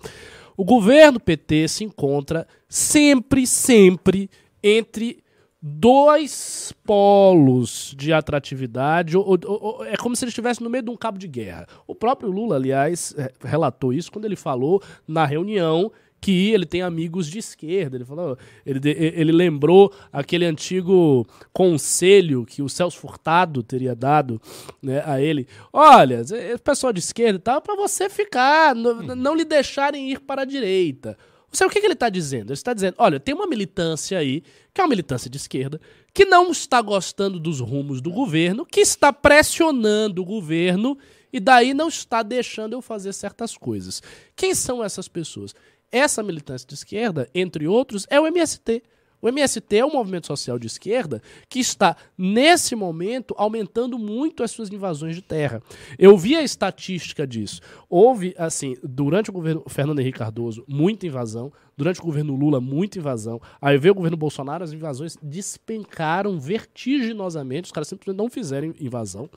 [0.57, 4.29] O governo PT se encontra sempre, sempre
[4.61, 5.23] entre
[5.61, 9.15] dois polos de atratividade.
[9.15, 11.65] Ou, ou, ou, é como se ele estivesse no meio de um cabo de guerra.
[11.87, 16.81] O próprio Lula, aliás, é, relatou isso quando ele falou na reunião que ele tem
[16.81, 17.97] amigos de esquerda.
[17.97, 24.41] Ele falou, ele, ele lembrou aquele antigo conselho que o Celso Furtado teria dado
[24.81, 25.47] né, a ele.
[25.71, 26.21] Olha,
[26.63, 31.17] pessoal de esquerda tá para você ficar, não, lhe deixarem ir para a direita.
[31.49, 32.47] Você, o que, que ele está dizendo?
[32.47, 35.79] Ele está dizendo: olha, tem uma militância aí, que é uma militância de esquerda,
[36.13, 40.97] que não está gostando dos rumos do governo, que está pressionando o governo
[41.31, 44.01] e daí não está deixando eu fazer certas coisas.
[44.35, 45.53] Quem são essas pessoas?
[45.91, 48.83] Essa militância de esquerda, entre outros, é o MST.
[49.19, 54.51] O MST é um movimento social de esquerda que está, nesse momento, aumentando muito as
[54.51, 55.61] suas invasões de terra.
[55.97, 57.59] Eu vi a estatística disso.
[57.89, 61.51] Houve, assim, durante o governo Fernando Henrique Cardoso, muita invasão.
[61.75, 63.39] Durante o governo Lula, muita invasão.
[63.61, 67.65] Aí veio o governo Bolsonaro, as invasões despencaram vertiginosamente.
[67.65, 69.29] Os caras simplesmente não fizeram invasão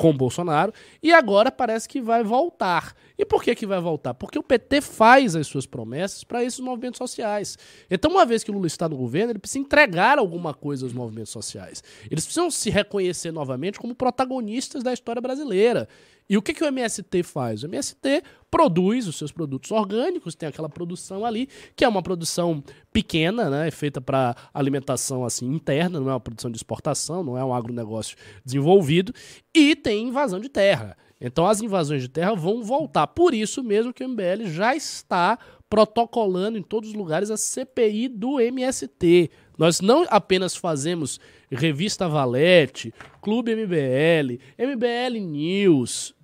[0.00, 2.94] com Bolsonaro e agora parece que vai voltar.
[3.18, 4.14] E por que, que vai voltar?
[4.14, 7.58] Porque o PT faz as suas promessas para esses movimentos sociais.
[7.90, 10.94] Então, uma vez que o Lula está no governo, ele precisa entregar alguma coisa aos
[10.94, 11.84] movimentos sociais.
[12.10, 15.86] Eles precisam se reconhecer novamente como protagonistas da história brasileira.
[16.30, 17.64] E o que, que o MST faz?
[17.64, 22.62] O MST produz os seus produtos orgânicos, tem aquela produção ali, que é uma produção
[22.92, 27.44] pequena, né, feita para alimentação assim interna, não é uma produção de exportação, não é
[27.44, 29.12] um agronegócio desenvolvido,
[29.52, 30.96] e tem invasão de terra.
[31.20, 33.08] Então as invasões de terra vão voltar.
[33.08, 35.36] Por isso mesmo que o MBL já está
[35.68, 39.30] protocolando em todos os lugares a CPI do MST.
[39.58, 41.18] Nós não apenas fazemos
[41.50, 46.14] Revista Valete, Clube MBL, MBL News,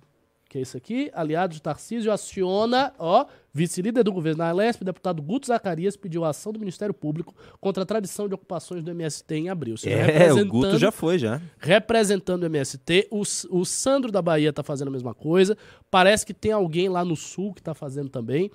[0.47, 5.21] que é isso aqui, aliado de Tarcísio, aciona, ó, vice-líder do governo da Alesp, deputado
[5.21, 9.35] Guto Zacarias, pediu a ação do Ministério Público contra a tradição de ocupações do MST
[9.35, 9.77] em abril.
[9.77, 11.41] Seja, é, o Guto já foi, já.
[11.57, 15.57] Representando o MST, o, o Sandro da Bahia está fazendo a mesma coisa,
[15.91, 18.51] parece que tem alguém lá no Sul que está fazendo também,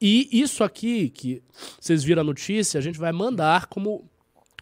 [0.00, 1.42] e isso aqui, que
[1.80, 4.08] vocês viram a notícia, a gente vai mandar como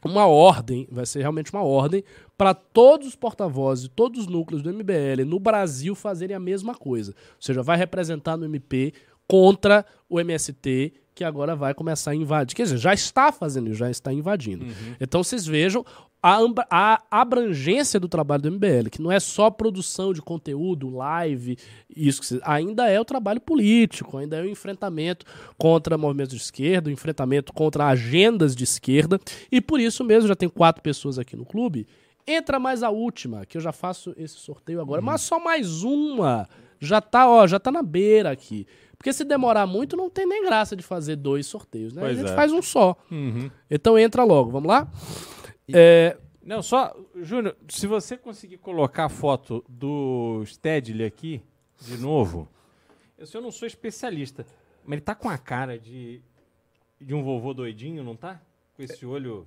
[0.08, 2.02] uma ordem, vai ser realmente uma ordem,
[2.36, 7.12] para todos os porta-vozes, todos os núcleos do MBL no Brasil fazerem a mesma coisa.
[7.12, 8.92] Ou seja, vai representar no MP
[9.28, 12.54] contra o MST, que agora vai começar a invadir.
[12.54, 14.64] Quer dizer, já está fazendo, já está invadindo.
[14.64, 14.96] Uhum.
[15.00, 15.84] Então vocês vejam
[16.22, 16.38] a,
[16.70, 21.58] a, abrangência do trabalho do MBL, que não é só produção de conteúdo, live,
[21.94, 25.26] isso que ainda é o trabalho político, ainda é o enfrentamento
[25.58, 30.36] contra movimentos de esquerda, o enfrentamento contra agendas de esquerda, e por isso mesmo já
[30.36, 31.88] tem quatro pessoas aqui no clube.
[32.24, 35.06] Entra mais a última, que eu já faço esse sorteio agora, uhum.
[35.06, 36.48] mas só mais uma.
[36.78, 38.64] Já tá, ó, já tá na beira aqui.
[38.96, 42.02] Porque se demorar muito, não tem nem graça de fazer dois sorteios, né?
[42.02, 42.36] Pois a gente é.
[42.36, 42.96] faz um só.
[43.10, 43.50] Uhum.
[43.68, 44.88] Então entra logo, vamos lá?
[45.72, 46.16] É...
[46.42, 51.40] Não, só, Júnior, se você conseguir colocar a foto do Stedley aqui,
[51.80, 52.48] de novo,
[53.16, 54.44] eu, eu não sou especialista,
[54.84, 56.20] mas ele tá com a cara de,
[57.00, 58.42] de um vovô doidinho, não tá?
[58.74, 59.46] Com esse olho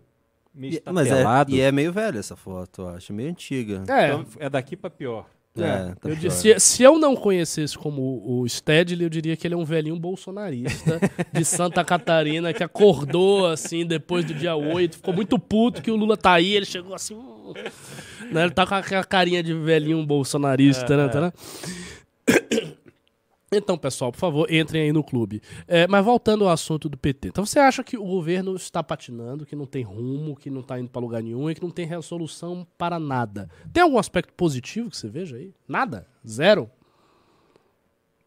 [0.53, 3.83] meio e, Mas é, e é meio velha essa foto, eu acho, meio antiga.
[3.89, 5.29] É, então, é daqui para pior.
[5.57, 9.47] É, é, tá eu disse, se, eu não conhecesse como o Stedley, eu diria que
[9.47, 10.99] ele é um velhinho bolsonarista
[11.31, 15.95] de Santa Catarina que acordou assim depois do dia 8, ficou muito puto que o
[15.95, 17.15] Lula tá aí, ele chegou assim.
[17.15, 17.53] Hum,
[18.31, 21.07] né, ele tá com aquela carinha de velhinho bolsonarista, é, né?
[21.07, 21.33] Tá, né?
[23.57, 25.41] Então, pessoal, por favor, entrem aí no clube.
[25.67, 27.29] É, mas voltando ao assunto do PT.
[27.29, 30.79] Então, você acha que o governo está patinando, que não tem rumo, que não está
[30.79, 33.49] indo para lugar nenhum e que não tem resolução para nada?
[33.71, 35.53] Tem algum aspecto positivo que você veja aí?
[35.67, 36.07] Nada?
[36.27, 36.69] Zero?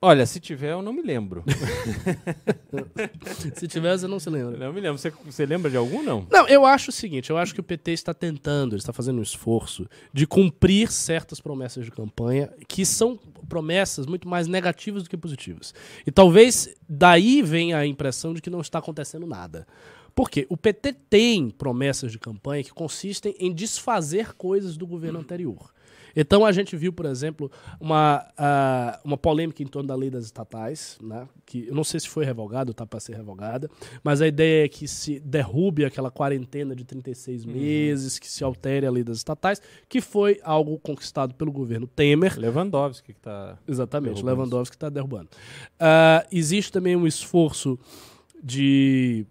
[0.01, 1.43] Olha, se tiver, eu não me lembro.
[3.57, 4.57] se tiver, você não se lembra.
[4.57, 4.97] Não me lembro.
[4.97, 6.25] Você, você lembra de algum, não?
[6.31, 9.19] Não, eu acho o seguinte: eu acho que o PT está tentando, ele está fazendo
[9.19, 15.11] um esforço de cumprir certas promessas de campanha que são promessas muito mais negativas do
[15.11, 15.75] que positivas.
[16.07, 19.67] E talvez daí venha a impressão de que não está acontecendo nada.
[20.15, 25.73] Porque o PT tem promessas de campanha que consistem em desfazer coisas do governo anterior.
[26.15, 30.25] Então a gente viu, por exemplo, uma, uh, uma polêmica em torno da lei das
[30.25, 31.29] estatais, né?
[31.45, 33.71] que eu não sei se foi revogada ou está para ser revogada,
[34.03, 37.53] mas a ideia é que se derrube aquela quarentena de 36 uhum.
[37.53, 42.39] meses, que se altere a lei das estatais, que foi algo conquistado pelo governo Temer.
[42.39, 45.29] Lewandowski que está Exatamente, Lewandowski está derrubando.
[45.75, 47.79] Uh, existe também um esforço
[48.43, 49.27] de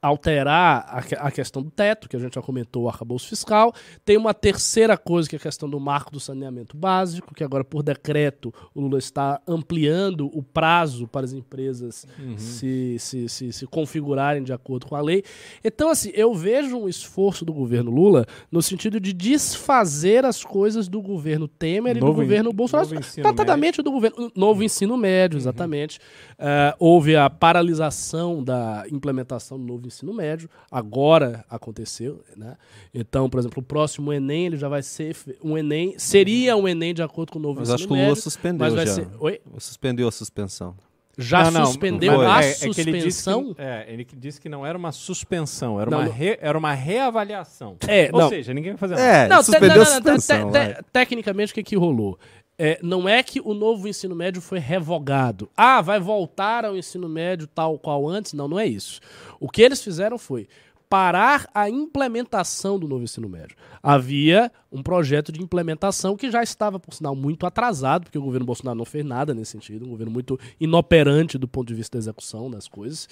[0.00, 3.72] alterar a, a, questão do teto, que a gente já comentou, o arcabouço fiscal.
[4.04, 7.64] Tem uma terceira coisa, que é a questão do marco do saneamento básico, que agora,
[7.64, 12.36] por decreto, o Lula está ampliando o prazo para as empresas uhum.
[12.36, 15.22] se, se, se, se, configurarem de acordo com a lei.
[15.64, 20.88] Então, assim, eu vejo um esforço do governo Lula no sentido de desfazer as coisas
[20.88, 22.88] do governo Temer novo e do governo Bolsonaro.
[23.22, 24.30] Tratadamente do governo.
[24.34, 25.98] Novo ensino médio, exatamente.
[26.38, 26.46] Uhum.
[26.46, 32.56] Uh, houve a paralisação da implementação do novo ensino ensino médio, agora aconteceu, né?
[32.94, 36.94] Então, por exemplo, o próximo Enem ele já vai ser um Enem, seria um Enem
[36.94, 38.86] de acordo com o novo mas ensino acho que o Lula suspendeu já.
[38.86, 39.08] Ser...
[39.18, 39.40] Oi?
[39.58, 40.76] Suspendeu a suspensão.
[41.18, 43.54] Já não, suspendeu não, a é, suspensão?
[43.56, 47.78] É, ele disse que não era uma suspensão, era, não, uma, re, era uma reavaliação.
[47.88, 48.28] É, Ou não.
[48.28, 49.06] seja, ninguém vai fazer nada.
[49.06, 50.52] É, não, suspendeu a suspensão.
[50.52, 52.18] Te, te, tecnicamente, o que, que rolou?
[52.58, 55.48] É, não é que o novo ensino médio foi revogado.
[55.54, 58.32] Ah, vai voltar ao ensino médio tal qual antes?
[58.32, 59.00] Não, não é isso.
[59.38, 60.48] O que eles fizeram foi
[60.88, 63.56] parar a implementação do novo ensino médio.
[63.82, 68.44] Havia um projeto de implementação que já estava, por sinal, muito atrasado, porque o governo
[68.44, 72.02] Bolsonaro não fez nada nesse sentido, um governo muito inoperante do ponto de vista da
[72.02, 73.08] execução das coisas.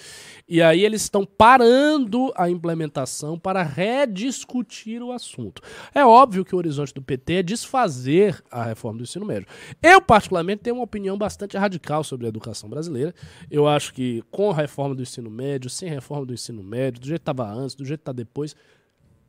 [0.47, 5.61] E aí eles estão parando a implementação para rediscutir o assunto.
[5.93, 9.47] É óbvio que o horizonte do PT é desfazer a reforma do ensino médio.
[9.81, 13.13] Eu, particularmente, tenho uma opinião bastante radical sobre a educação brasileira.
[13.49, 17.07] Eu acho que com a reforma do ensino médio, sem reforma do ensino médio, do
[17.07, 18.55] jeito que estava antes, do jeito que está depois,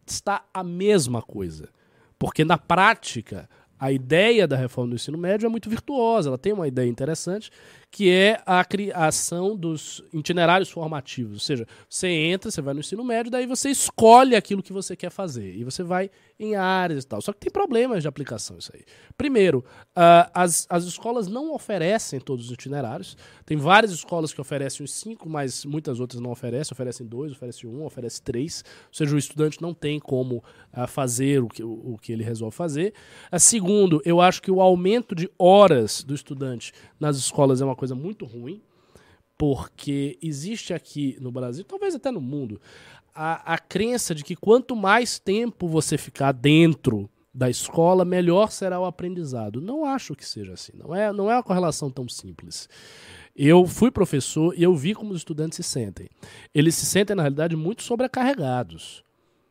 [0.07, 1.68] está a mesma coisa.
[2.18, 6.53] Porque na prática, a ideia da reforma do ensino médio é muito virtuosa, ela tem
[6.53, 7.51] uma ideia interessante,
[7.96, 11.32] que é a criação dos itinerários formativos.
[11.32, 14.94] Ou seja, você entra, você vai no ensino médio, daí você escolhe aquilo que você
[14.94, 15.56] quer fazer.
[15.56, 17.22] E você vai em áreas e tal.
[17.22, 18.85] Só que tem problemas de aplicação isso aí.
[19.16, 19.64] Primeiro,
[19.96, 23.16] uh, as, as escolas não oferecem todos os itinerários.
[23.46, 26.74] Tem várias escolas que oferecem os cinco, mas muitas outras não oferecem.
[26.74, 28.62] Oferecem dois, oferecem um, oferecem três.
[28.88, 30.44] Ou seja, o estudante não tem como
[30.76, 32.92] uh, fazer o que, o, o, que ele resolve fazer.
[33.32, 37.76] Uh, segundo, eu acho que o aumento de horas do estudante nas escolas é uma
[37.76, 38.61] coisa muito ruim,
[39.38, 42.61] porque existe aqui no Brasil, talvez até no mundo,
[43.14, 48.81] a, a crença de que quanto mais tempo você ficar dentro da escola, melhor será
[48.81, 49.61] o aprendizado.
[49.61, 50.72] Não acho que seja assim.
[50.75, 52.66] Não é, não é uma correlação tão simples.
[53.37, 56.09] Eu fui professor e eu vi como os estudantes se sentem.
[56.55, 59.05] Eles se sentem, na realidade, muito sobrecarregados.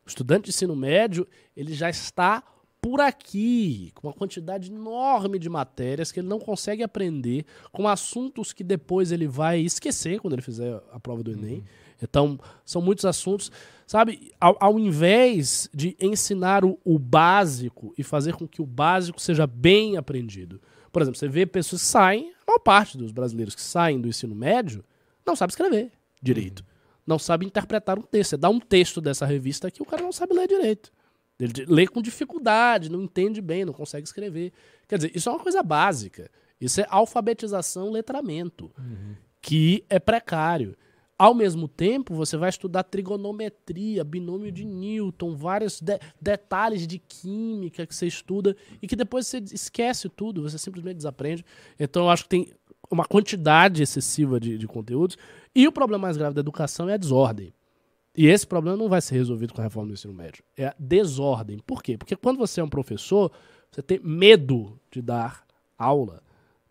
[0.04, 2.43] O estudante de ensino médio, ele já está
[2.86, 8.54] por aqui, com uma quantidade enorme de matérias que ele não consegue aprender, com assuntos
[8.54, 11.56] que depois ele vai esquecer quando ele fizer a prova do Enem.
[11.56, 11.63] Uhum.
[12.04, 13.52] Então, são muitos assuntos.
[13.88, 19.19] Sabe, ao, ao invés de ensinar o, o, básico e fazer com que o básico
[19.19, 20.62] seja bem aprendido.
[20.91, 24.08] Por exemplo, você vê pessoas que saem, a maior parte dos brasileiros que saem do
[24.08, 24.86] ensino médio
[25.26, 26.60] não sabe escrever direito.
[26.60, 26.65] Uhum.
[27.08, 28.30] Não sabe interpretar um texto.
[28.30, 30.93] Você dá um texto dessa revista aqui, o cara não sabe ler direito.
[31.39, 34.54] Ele lê com dificuldade, não entende bem, não consegue escrever.
[34.88, 36.30] Quer dizer, isso é uma coisa básica.
[36.60, 39.15] Isso é alfabetização, letramento, uhum.
[39.41, 40.78] que é precário.
[41.17, 47.86] Ao mesmo tempo, você vai estudar trigonometria, binômio de Newton, vários de detalhes de química
[47.86, 51.45] que você estuda e que depois você esquece tudo, você simplesmente desaprende.
[51.80, 52.50] Então, eu acho que tem
[52.91, 55.17] uma quantidade excessiva de, de conteúdos.
[55.54, 57.54] E o problema mais grave da educação é a desordem.
[58.17, 60.43] E esse problema não vai ser resolvido com a reforma do ensino médio.
[60.56, 61.60] É a desordem.
[61.60, 61.97] Por quê?
[61.97, 63.32] Porque quando você é um professor,
[63.71, 65.45] você tem medo de dar
[65.78, 66.23] aula,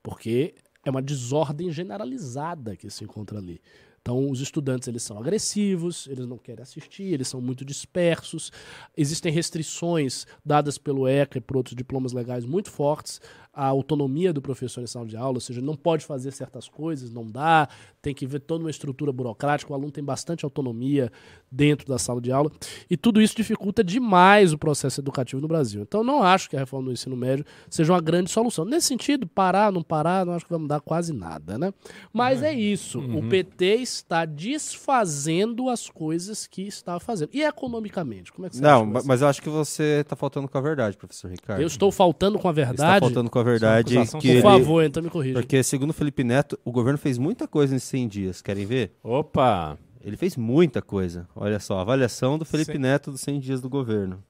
[0.02, 0.54] porque
[0.84, 3.60] é uma desordem generalizada que se encontra ali.
[4.00, 8.52] Então, os estudantes eles são agressivos, eles não querem assistir, eles são muito dispersos.
[8.94, 13.18] Existem restrições dadas pelo ECA e por outros diplomas legais muito fortes
[13.54, 17.12] a autonomia do professor em sala de aula, ou seja, não pode fazer certas coisas,
[17.12, 17.68] não dá,
[18.02, 21.10] tem que ver toda uma estrutura burocrática, o aluno tem bastante autonomia
[21.50, 22.50] dentro da sala de aula,
[22.90, 25.82] e tudo isso dificulta demais o processo educativo no Brasil.
[25.82, 28.64] Então, não acho que a reforma do ensino médio seja uma grande solução.
[28.64, 31.72] Nesse sentido, parar, não parar, não acho que vai mudar quase nada, né?
[32.12, 33.18] Mas é isso, uhum.
[33.18, 37.30] o PT está desfazendo as coisas que estava fazendo.
[37.32, 40.58] E economicamente, como é que você Não, mas eu acho que você está faltando com
[40.58, 41.60] a verdade, professor Ricardo.
[41.60, 42.74] Eu estou faltando com a verdade.
[42.74, 43.96] Está faltando com a verdade.
[44.20, 45.34] Que Por favor, então me corrija.
[45.34, 48.42] Porque, segundo o Felipe Neto, o governo fez muita coisa nesses 100 dias.
[48.42, 48.92] Querem ver?
[49.02, 49.78] Opa!
[50.04, 51.26] Ele fez muita coisa.
[51.36, 52.76] Olha só, avaliação do Felipe.
[52.78, 54.22] Neto dos 100 dias do governo.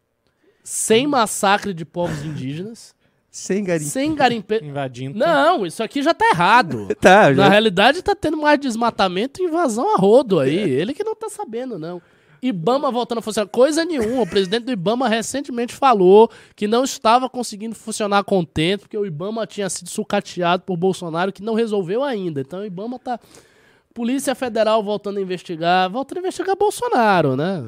[0.63, 2.95] sem massacre de povos indígenas,
[3.31, 3.91] Sem garimpo.
[3.91, 4.61] sem garimpe...
[4.63, 5.19] Invadindo.
[5.19, 6.89] Não, isso aqui já tá errado.
[7.01, 7.49] Tá, Na já.
[7.49, 10.57] realidade, tá tendo mais desmatamento e invasão a rodo aí.
[10.57, 12.01] Ele que não tá sabendo, não.
[12.45, 13.49] Ibama voltando a funcionar.
[13.49, 14.23] Coisa nenhuma.
[14.23, 19.47] O presidente do Ibama recentemente falou que não estava conseguindo funcionar contente, porque o Ibama
[19.47, 22.43] tinha sido sucateado por Bolsonaro, que não resolveu ainda.
[22.43, 23.19] Então o Ibama tá.
[23.95, 27.65] Polícia Federal voltando a investigar, voltando a investigar Bolsonaro, né?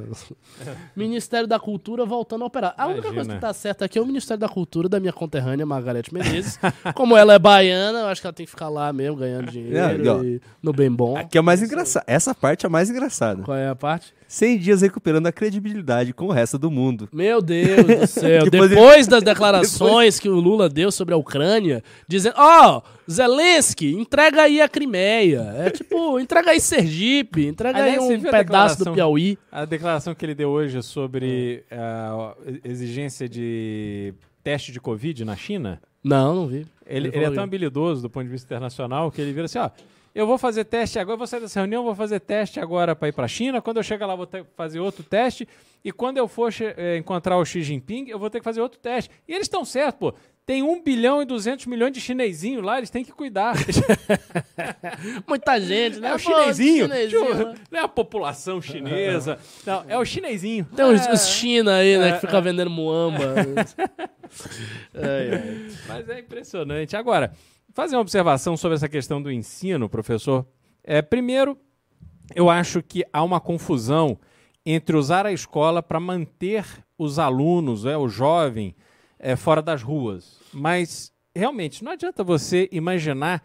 [0.97, 2.74] Ministério da Cultura voltando a operar.
[2.77, 3.14] A única Imagina.
[3.14, 6.59] coisa que tá certa aqui é o Ministério da Cultura da minha conterrânea, Margarete Menezes.
[6.97, 10.24] Como ela é baiana, eu acho que ela tem que ficar lá mesmo, ganhando dinheiro
[10.24, 11.16] e e no bem bom.
[11.16, 12.03] Aqui é o mais engraçado.
[12.09, 13.45] Essa parte é a mais engraçada.
[13.45, 14.12] Qual é a parte?
[14.29, 17.09] 100 dias recuperando a credibilidade com o resto do mundo.
[17.12, 18.45] Meu Deus do céu.
[18.51, 23.93] Depois Depois, ele- das declarações que o Lula deu sobre a Ucrânia, dizendo: Ó, Zelensky,
[23.93, 25.55] entrega aí a Crimeia.
[25.59, 28.95] É tipo, entrega aí Sergipe, entrega Aliás, aí um pedaço do declaração?
[28.95, 29.39] Piauí.
[29.51, 34.12] A declaração que ele deu hoje sobre a exigência de
[34.43, 36.66] teste de Covid na China, Não, não vi.
[36.87, 39.68] ele, ele é tão habilidoso do ponto de vista internacional que ele vira assim, ó,
[40.17, 43.09] eu vou fazer teste agora, eu vou sair dessa reunião, vou fazer teste agora para
[43.09, 45.47] ir para a China, quando eu chegar lá vou ter que fazer outro teste,
[45.85, 48.79] e quando eu for eh, encontrar o Xi Jinping, eu vou ter que fazer outro
[48.81, 49.11] teste.
[49.29, 50.14] E eles estão certos, pô.
[50.47, 53.55] Tem 1 bilhão e 200 milhões de chinesinhos lá, eles têm que cuidar.
[55.29, 56.09] Muita gente, né?
[56.09, 56.87] É o chinesinho.
[56.87, 59.39] chinesinho, Tipo, não é a população chinesa.
[59.67, 60.64] Não, é o chinesinho.
[60.75, 63.35] Tem os, É, os China aí, né, que fica vendendo muamba.
[64.95, 65.67] Ai, ai.
[65.89, 66.97] Mas é impressionante.
[66.97, 67.33] Agora,
[67.77, 70.47] fazer uma observação sobre essa questão do ensino, professor.
[70.83, 71.59] É, primeiro,
[72.35, 74.18] eu acho que há uma confusão
[74.64, 76.64] entre usar a escola para manter
[76.97, 78.74] os alunos, é, o jovem,
[79.18, 80.41] é, fora das ruas.
[80.55, 83.45] Mas, realmente, não adianta você imaginar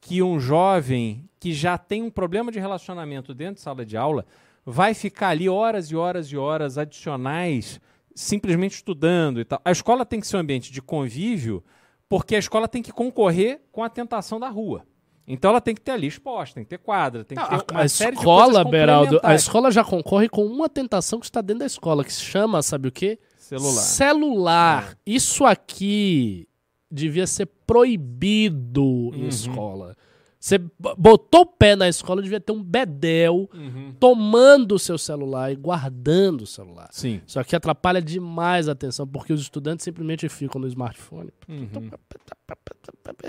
[0.00, 4.24] que um jovem que já tem um problema de relacionamento dentro de sala de aula
[4.64, 7.80] vai ficar ali horas e horas e horas adicionais
[8.14, 9.60] simplesmente estudando e tal.
[9.64, 11.64] A escola tem que ser um ambiente de convívio
[12.12, 14.84] porque a escola tem que concorrer com a tentação da rua.
[15.26, 17.80] Então ela tem que ter ali exposta, tem que ter quadra, tem que ter uma
[17.84, 21.40] A série de escola, coisas Beraldo, a escola já concorre com uma tentação que está
[21.40, 23.18] dentro da escola, que se chama, sabe o quê?
[23.38, 23.80] Celular.
[23.80, 23.84] É.
[23.84, 24.98] Celular.
[25.06, 26.46] Isso aqui
[26.90, 29.14] devia ser proibido Uhum.
[29.14, 29.96] em escola.
[30.42, 30.58] Você
[30.98, 33.94] botou o pé na escola, devia ter um bedel Uhum.
[34.00, 36.88] tomando o seu celular e guardando o celular.
[36.90, 37.20] Sim.
[37.24, 41.30] Isso aqui atrapalha demais a atenção, porque os estudantes simplesmente ficam no smartphone.
[41.48, 41.90] Uhum.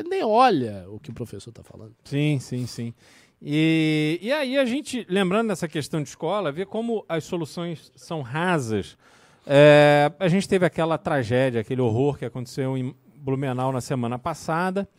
[0.10, 1.94] Nem olha o que o professor está falando.
[2.04, 2.92] Sim, sim, sim.
[3.40, 8.24] E, e aí a gente, lembrando dessa questão de escola, vê como as soluções são
[8.24, 8.98] rasas.
[9.46, 14.90] É, a gente teve aquela tragédia, aquele horror que aconteceu em Blumenau na semana passada.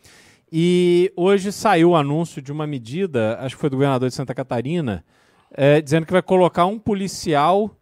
[0.51, 4.33] E hoje saiu o anúncio de uma medida, acho que foi do governador de Santa
[4.33, 5.03] Catarina,
[5.51, 7.75] é, dizendo que vai colocar um policial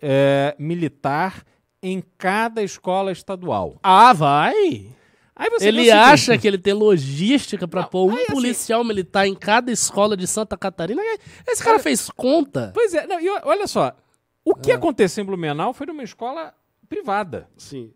[0.00, 1.44] é, militar
[1.82, 3.76] em cada escola estadual.
[3.82, 4.86] Ah, vai!
[5.60, 9.72] Ele acha que ele tem logística Não, pôr um aí, assim- policial militar em cada
[9.72, 11.02] escola de Santa Catarina.
[11.48, 12.70] Esse cara fez conta.
[12.74, 13.96] Pois é, não, e olha só.
[14.44, 16.52] O que aconteceu em Blumenau foi numa escola
[16.88, 17.48] privada.
[17.56, 17.90] Sim.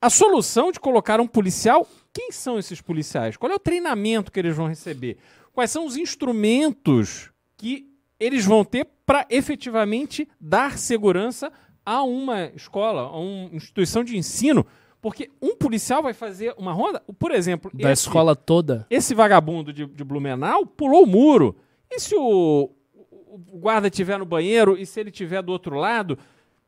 [0.00, 3.36] A solução de colocar um policial, quem são esses policiais?
[3.36, 5.16] Qual é o treinamento que eles vão receber?
[5.52, 7.86] Quais são os instrumentos que
[8.18, 11.52] eles vão ter para efetivamente dar segurança
[11.84, 14.66] a uma escola, a uma instituição de ensino?
[15.00, 18.86] Porque um policial vai fazer uma ronda, por exemplo, Da esse- escola toda.
[18.90, 21.56] esse vagabundo de, de Blumenau pulou o muro.
[21.90, 22.70] E se o,
[23.26, 26.18] o guarda estiver no banheiro e se ele estiver do outro lado?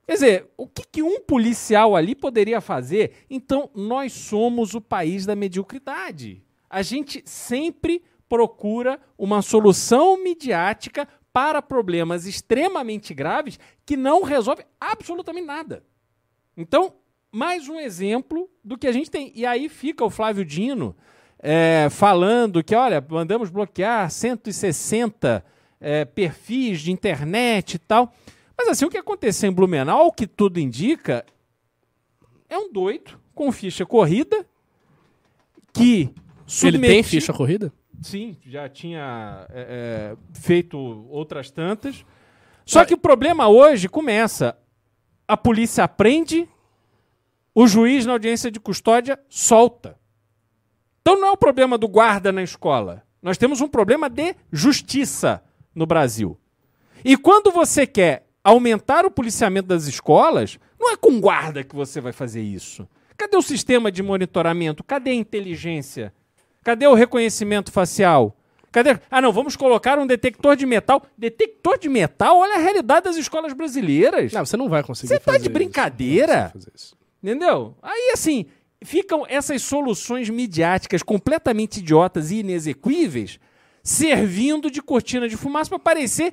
[0.07, 3.25] Quer dizer, o que, que um policial ali poderia fazer?
[3.31, 6.45] Então, nós somos o país da mediocridade.
[6.69, 15.47] A gente sempre procura uma solução midiática para problemas extremamente graves que não resolve absolutamente
[15.47, 15.85] nada.
[16.57, 16.95] Então,
[17.31, 19.33] mais um exemplo do que a gente tem.
[19.35, 20.95] E aí fica o Flávio Dino
[21.39, 25.45] é, falando que, olha, mandamos bloquear 160
[25.81, 28.13] é, perfis de internet e tal.
[28.65, 31.27] Mas assim, o que aconteceu em Blumenau, o que tudo indica,
[32.49, 34.47] é um doido com ficha corrida
[35.73, 36.15] que Ele
[36.47, 37.73] submeti- tem ficha corrida?
[38.01, 42.05] Sim, já tinha é, é, feito outras tantas.
[42.65, 44.57] Só que o problema hoje começa.
[45.27, 46.49] A polícia aprende,
[47.53, 49.99] o juiz na audiência de custódia solta.
[51.01, 53.03] Então não é o problema do guarda na escola.
[53.21, 55.43] Nós temos um problema de justiça
[55.75, 56.39] no Brasil.
[57.05, 62.01] E quando você quer aumentar o policiamento das escolas, não é com guarda que você
[62.01, 62.89] vai fazer isso.
[63.17, 64.83] Cadê o sistema de monitoramento?
[64.83, 66.13] Cadê a inteligência?
[66.65, 68.37] Cadê o reconhecimento facial?
[68.73, 68.99] Cadê?
[69.11, 71.03] Ah, não, vamos colocar um detector de metal.
[71.17, 72.39] Detector de metal?
[72.39, 74.33] Olha a realidade das escolas brasileiras.
[74.33, 75.53] Não, você não vai conseguir Você tá fazer de isso.
[75.53, 76.53] brincadeira?
[77.23, 77.77] Entendeu?
[77.83, 78.47] Aí, assim,
[78.83, 83.39] ficam essas soluções midiáticas completamente idiotas e inexequíveis
[83.85, 86.33] servindo de cortina de fumaça para parecer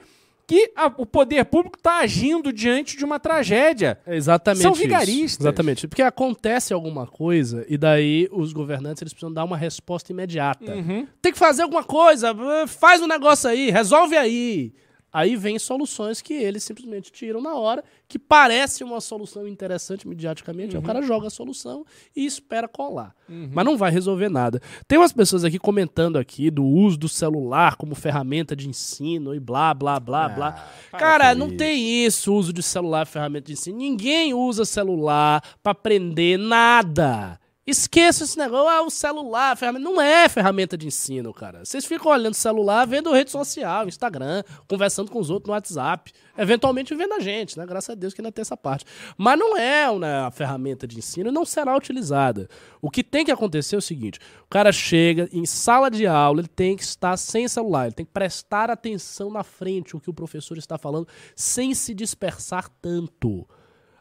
[0.49, 3.99] que a- o poder público está agindo diante de uma tragédia.
[4.03, 4.81] É exatamente São isso.
[4.81, 5.45] vigaristas.
[5.45, 5.87] Exatamente.
[5.87, 10.73] Porque acontece alguma coisa e daí os governantes eles precisam dar uma resposta imediata.
[10.73, 11.05] Uhum.
[11.21, 12.29] Tem que fazer alguma coisa,
[12.63, 14.73] eh, faz um negócio aí, resolve aí.
[15.11, 20.75] Aí vem soluções que eles simplesmente tiram na hora, que parece uma solução interessante mediaticamente,
[20.75, 21.85] aí o cara joga a solução
[22.15, 23.15] e espera colar.
[23.53, 24.61] Mas não vai resolver nada.
[24.87, 29.39] Tem umas pessoas aqui comentando aqui do uso do celular como ferramenta de ensino e
[29.39, 30.69] blá, blá, blá, blá.
[30.91, 33.77] Cara, não tem isso, uso de celular ferramenta de ensino.
[33.77, 37.39] Ninguém usa celular pra aprender nada.
[37.69, 39.83] Esqueça esse negócio, ah, o celular, ferramenta.
[39.83, 41.63] Não é ferramenta de ensino, cara.
[41.63, 46.11] Vocês ficam olhando o celular, vendo rede social, Instagram, conversando com os outros no WhatsApp.
[46.35, 47.67] Eventualmente vendo a gente, né?
[47.67, 48.85] Graças a Deus que ainda tem essa parte.
[49.15, 52.49] Mas não é uma ferramenta de ensino não será utilizada.
[52.81, 56.41] O que tem que acontecer é o seguinte: o cara chega em sala de aula,
[56.41, 60.09] ele tem que estar sem celular, ele tem que prestar atenção na frente, o que
[60.09, 63.47] o professor está falando, sem se dispersar tanto.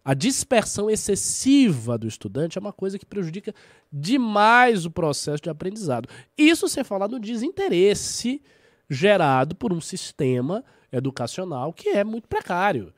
[0.09, 3.55] A dispersão excessiva do estudante é uma coisa que prejudica
[3.93, 6.09] demais o processo de aprendizado.
[6.35, 8.41] Isso sem falar no desinteresse
[8.89, 12.91] gerado por um sistema educacional que é muito precário.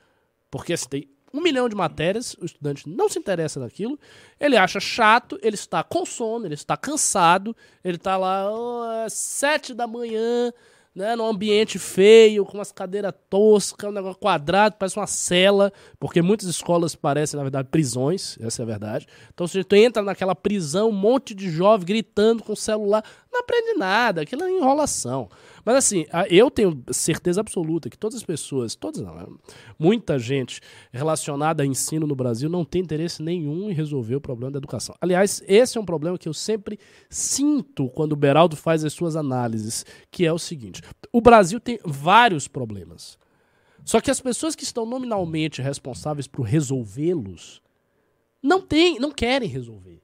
[0.53, 3.99] Porque se tem um milhão de matérias, o estudante não se interessa naquilo,
[4.39, 9.15] ele acha chato, ele está com sono, ele está cansado, ele está lá ó, às
[9.15, 10.53] sete da manhã,
[10.95, 16.21] né, num ambiente feio, com umas cadeiras toscas, um negócio quadrado, parece uma cela, porque
[16.21, 19.07] muitas escolas parecem, na verdade, prisões, essa é a verdade.
[19.33, 23.41] Então, se tu entra naquela prisão, um monte de jovem gritando com o celular, não
[23.41, 25.29] aprende nada, aquilo é enrolação.
[25.65, 29.27] Mas assim, eu tenho certeza absoluta que todas as pessoas, todas não, né,
[29.79, 30.61] muita gente
[30.93, 34.95] relacionada a ensino no Brasil não tem interesse nenhum em resolver o problema da educação.
[35.01, 39.17] Aliás, esse é um problema que eu sempre sinto quando o Beraldo faz as suas
[39.17, 40.83] análises, que é o seguinte:
[41.13, 43.19] o Brasil tem vários problemas.
[43.85, 47.63] Só que as pessoas que estão nominalmente responsáveis por resolvê-los
[48.43, 50.01] não tem, não querem resolver.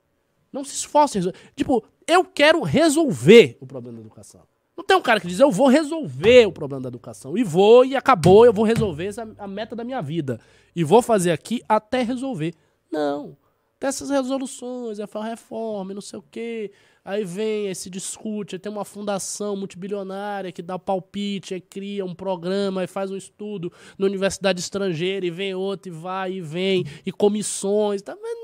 [0.53, 1.23] Não se esforcem.
[1.55, 4.43] Tipo, eu quero resolver o problema da educação.
[4.77, 7.37] Não tem um cara que diz, eu vou resolver o problema da educação.
[7.37, 10.39] E vou, e acabou, eu vou resolver essa a meta da minha vida.
[10.74, 12.55] E vou fazer aqui até resolver.
[12.93, 13.37] Não.
[13.79, 16.70] Tem essas resoluções, é reforma, não sei o quê.
[17.05, 22.05] Aí vem, aí se discute, aí tem uma fundação multibilionária que dá palpite, aí cria
[22.05, 26.41] um programa, aí faz um estudo na universidade estrangeira, e vem outro, e vai, e
[26.41, 28.16] vem, e comissões, tá?
[28.20, 28.37] Mas,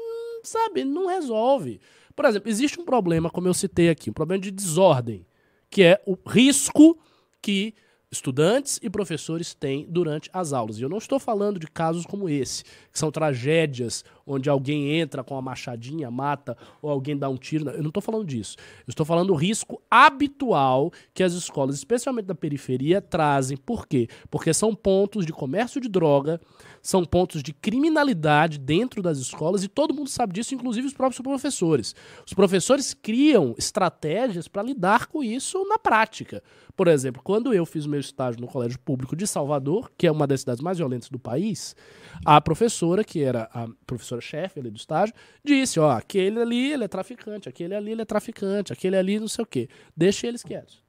[0.45, 1.80] sabe, não resolve.
[2.14, 5.26] Por exemplo, existe um problema, como eu citei aqui, um problema de desordem,
[5.73, 6.99] que é o risco
[7.41, 7.75] que
[8.11, 10.79] estudantes e professores têm durante as aulas.
[10.79, 15.23] E eu não estou falando de casos como esse, que são tragédias onde alguém entra
[15.23, 17.68] com uma machadinha, mata, ou alguém dá um tiro.
[17.70, 18.57] Eu não estou falando disso.
[18.87, 23.57] Eu estou falando do risco habitual que as escolas, especialmente da periferia, trazem.
[23.57, 24.09] Por quê?
[24.31, 26.41] Porque são pontos de comércio de droga,
[26.81, 31.20] são pontos de criminalidade dentro das escolas e todo mundo sabe disso, inclusive os próprios
[31.20, 31.95] professores.
[32.27, 36.43] Os professores criam estratégias para lidar com isso na prática.
[36.77, 40.27] Por exemplo, quando eu fiz meu estágio no Colégio Público de Salvador, que é uma
[40.27, 41.77] das cidades mais violentas do país,
[42.25, 43.68] a professora, que era a
[44.13, 48.05] professora-chefe ali do estágio, disse: Ó, aquele ali ele é traficante, aquele ali ele é
[48.05, 49.69] traficante, aquele ali não sei o quê.
[49.97, 50.83] Deixe eles quietos.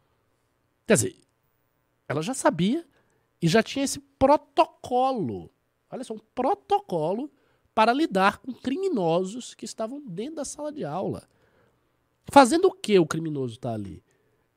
[0.86, 1.16] Quer dizer,
[2.08, 2.86] ela já sabia
[3.42, 5.50] e já tinha esse protocolo.
[5.90, 7.32] Olha só, um protocolo
[7.74, 11.28] para lidar com criminosos que estavam dentro da sala de aula.
[12.32, 14.04] Fazendo o que o criminoso está ali?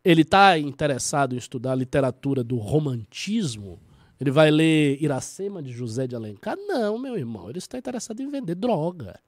[0.05, 3.81] Ele está interessado em estudar a literatura do romantismo?
[4.21, 6.57] Ele vai ler Iracema de José de Alencar?
[6.57, 7.51] Não, meu irmão.
[7.51, 9.21] Ele está interessado em vender droga.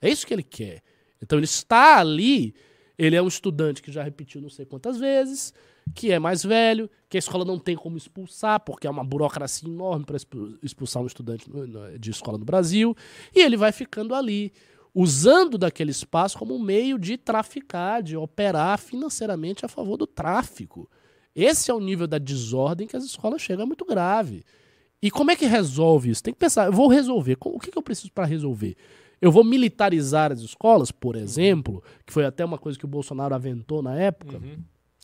[0.00, 0.82] É isso que ele quer.
[1.20, 2.54] Então ele está ali.
[2.96, 5.54] Ele é um estudante que já repetiu não sei quantas vezes,
[5.94, 9.68] que é mais velho, que a escola não tem como expulsar, porque é uma burocracia
[9.68, 10.16] enorme para
[10.62, 11.46] expulsar um estudante
[11.98, 12.96] de escola no Brasil.
[13.32, 14.52] E ele vai ficando ali,
[14.92, 20.90] usando daquele espaço como um meio de traficar, de operar financeiramente a favor do tráfico.
[21.34, 24.44] Esse é o nível da desordem que as escolas chegam, é muito grave.
[25.00, 26.22] E como é que resolve isso?
[26.22, 27.36] Tem que pensar, eu vou resolver.
[27.40, 28.76] O que, que eu preciso para resolver?
[29.20, 33.34] Eu vou militarizar as escolas, por exemplo, que foi até uma coisa que o Bolsonaro
[33.34, 34.40] aventou na época.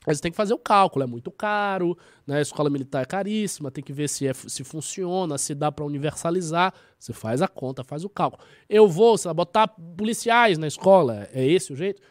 [0.06, 1.96] Mas tem que fazer o cálculo, é muito caro,
[2.26, 2.38] né?
[2.38, 5.84] A escola militar é caríssima, tem que ver se, é, se funciona, se dá para
[5.84, 6.74] universalizar.
[6.98, 8.42] Você faz a conta, faz o cálculo.
[8.68, 12.02] Eu vou, sei lá, botar policiais na escola, é esse o jeito?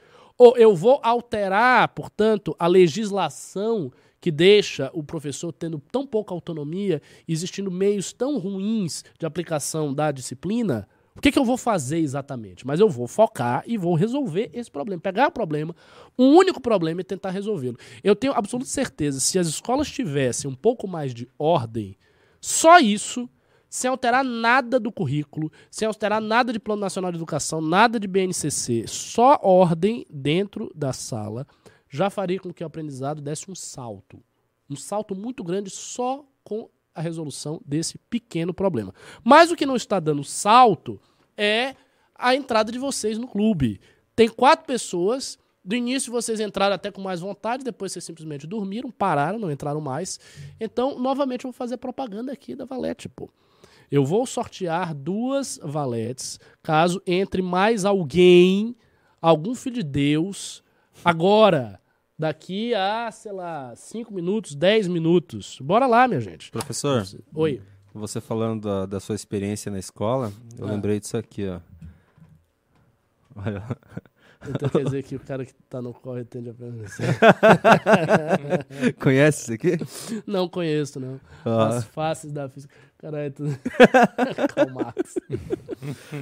[0.43, 3.89] Ou eu vou alterar, portanto, a legislação
[4.19, 10.11] que deixa o professor tendo tão pouca autonomia, existindo meios tão ruins de aplicação da
[10.11, 10.85] disciplina,
[11.15, 12.67] o que, que eu vou fazer exatamente?
[12.67, 15.01] Mas eu vou focar e vou resolver esse problema.
[15.01, 15.73] Pegar o problema,
[16.19, 17.77] um único problema e tentar resolvê-lo.
[18.03, 21.95] Eu tenho absoluta certeza, se as escolas tivessem um pouco mais de ordem,
[22.41, 23.29] só isso,
[23.73, 28.07] sem alterar nada do currículo, sem alterar nada de Plano Nacional de Educação, nada de
[28.07, 31.47] BNCC, só ordem dentro da sala,
[31.89, 34.23] já faria com que o aprendizado desse um salto.
[34.69, 38.93] Um salto muito grande só com a resolução desse pequeno problema.
[39.23, 41.01] Mas o que não está dando salto
[41.35, 41.75] é
[42.13, 43.81] a entrada de vocês no clube.
[44.15, 45.39] Tem quatro pessoas.
[45.65, 49.81] Do início vocês entraram até com mais vontade, depois vocês simplesmente dormiram, pararam, não entraram
[49.81, 50.19] mais.
[50.59, 53.31] Então, novamente, eu vou fazer propaganda aqui da Valete, pô.
[53.93, 58.75] Eu vou sortear duas valetes, caso entre mais alguém,
[59.21, 60.63] algum filho de Deus,
[61.05, 61.79] agora,
[62.17, 65.59] daqui a, sei lá, 5 minutos, 10 minutos.
[65.61, 66.49] Bora lá, minha gente.
[66.49, 67.61] Professor, Oi.
[67.93, 70.71] você falando da, da sua experiência na escola, eu Ah.
[70.71, 71.59] lembrei disso aqui, ó.
[73.35, 73.63] Olha,
[74.49, 77.05] Então quer dizer que o cara que tá no corre tende a permanecer.
[78.99, 80.23] conhece isso aqui?
[80.27, 81.21] Não conheço, não.
[81.45, 81.67] Ah.
[81.77, 82.73] As faces da física.
[83.03, 83.59] Caralho, tudo.
[84.55, 85.15] Karl Marx.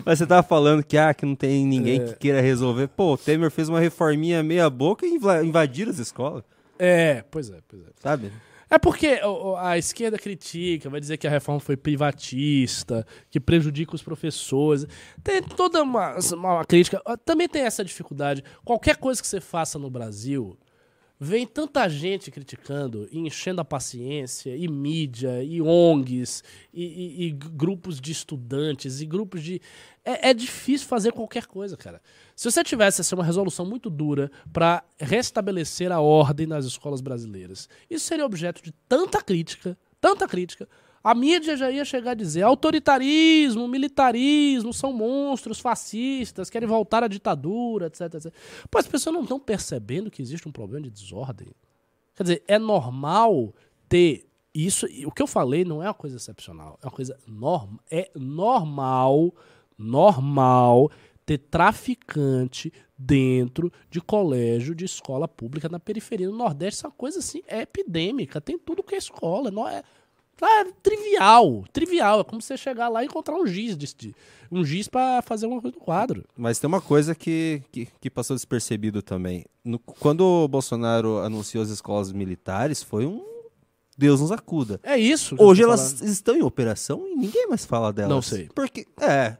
[0.03, 2.05] Mas você tava falando que, ah, que não tem ninguém É.
[2.05, 2.87] que queira resolver.
[2.87, 6.43] Pô, o Temer fez uma reforminha meia boca e inva- invadiram as escolas,
[6.79, 7.89] É, pois é, pois é.
[7.99, 8.31] sabe?
[8.67, 9.19] É porque
[9.59, 14.87] a esquerda critica, vai dizer que a reforma foi privatista, que prejudica os professores.
[15.23, 16.99] Tem toda uma, uma crítica.
[17.05, 18.43] Ah, Também tem essa dificuldade.
[18.63, 20.57] Qualquer coisa que você faça no Brasil,
[21.23, 26.43] vem tanta gente criticando e enchendo a paciência, e mídia, e ONGs,
[26.73, 29.61] e, e- e grupos de estudantes, e grupos de.
[30.03, 32.01] É, é difícil fazer qualquer coisa, cara.
[32.35, 37.69] Se você tivesse assim, uma resolução muito dura para restabelecer a ordem nas escolas brasileiras,
[37.87, 40.67] isso seria objeto de tanta crítica, tanta crítica.
[41.03, 47.07] A mídia já ia chegar a dizer autoritarismo, militarismo, são monstros fascistas, querem voltar à
[47.07, 48.33] ditadura, etc, etc.
[48.69, 51.47] Pô, as pessoas não estão percebendo que existe um problema de desordem.
[52.15, 53.53] Quer dizer, é normal
[53.89, 54.85] ter isso.
[55.05, 57.79] O que eu falei não é uma coisa excepcional, é uma coisa normal.
[57.89, 59.33] É normal,
[59.77, 60.91] normal
[61.25, 66.79] ter traficante dentro de colégio, de escola pública na periferia do Nordeste.
[66.79, 68.41] Isso é coisa assim, é epidêmica.
[68.41, 69.49] Tem tudo que é escola.
[69.49, 69.81] Não é,
[70.41, 71.63] é trivial.
[71.73, 72.21] Trivial.
[72.21, 74.15] É como você chegar lá e encontrar um giz, de,
[74.51, 76.23] um giz para fazer alguma coisa no quadro.
[76.37, 79.45] Mas tem uma coisa que, que, que passou despercebido também.
[79.63, 83.23] No- quando o Bolsonaro anunciou as escolas militares, foi um
[83.97, 84.79] Deus nos acuda.
[84.83, 85.35] É isso.
[85.37, 88.09] Hoje elas estão em operação e ninguém mais fala delas.
[88.09, 88.49] Não sei.
[88.55, 89.37] Porque, é.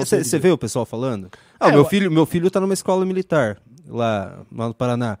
[0.00, 1.28] Você vê o pessoal falando?
[1.60, 5.18] Ah, É, meu, eu- filho, meu filho tá numa escola militar, lá, lá no Paraná.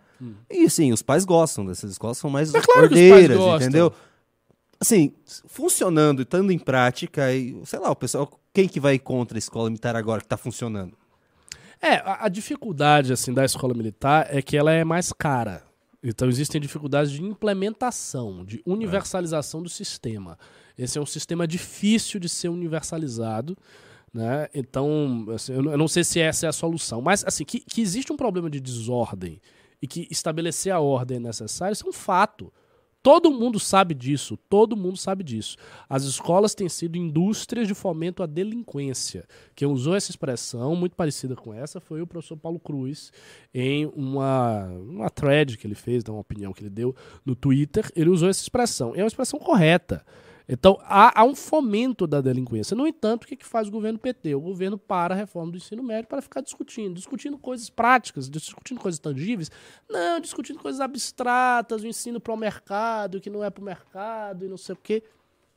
[0.50, 2.58] E sim, os pais gostam dessas escolas, são mais Hum.
[2.58, 3.92] É claro ordeiras, entendeu?
[4.82, 5.12] Assim,
[5.46, 8.28] funcionando e estando em prática, e, sei lá, o pessoal.
[8.52, 10.98] Quem que vai contra a escola militar agora que tá funcionando?
[11.80, 15.62] É, a, a dificuldade assim da escola militar é que ela é mais cara.
[16.02, 20.36] Então existem dificuldades de implementação, de universalização do sistema.
[20.76, 23.56] Esse é um sistema difícil de ser universalizado,
[24.12, 24.48] né?
[24.52, 28.12] Então, assim, eu não sei se essa é a solução, mas assim que, que existe
[28.12, 29.40] um problema de desordem
[29.80, 32.52] e que estabelecer a ordem é necessário, isso é um fato.
[33.02, 35.56] Todo mundo sabe disso, todo mundo sabe disso.
[35.88, 39.26] As escolas têm sido indústrias de fomento à delinquência.
[39.56, 43.12] Quem usou essa expressão, muito parecida com essa, foi o professor Paulo Cruz,
[43.52, 46.94] em uma, uma thread que ele fez, uma opinião que ele deu
[47.26, 47.90] no Twitter.
[47.96, 48.94] Ele usou essa expressão.
[48.94, 50.04] E é uma expressão correta.
[50.48, 52.76] Então, há, há um fomento da delinquência.
[52.76, 54.34] No entanto, o que, que faz o governo PT?
[54.34, 56.94] O governo para a reforma do ensino médio para ficar discutindo.
[56.94, 59.50] Discutindo coisas práticas, discutindo coisas tangíveis.
[59.88, 64.44] Não, discutindo coisas abstratas, o ensino para o mercado, que não é para o mercado
[64.44, 65.02] e não sei o quê.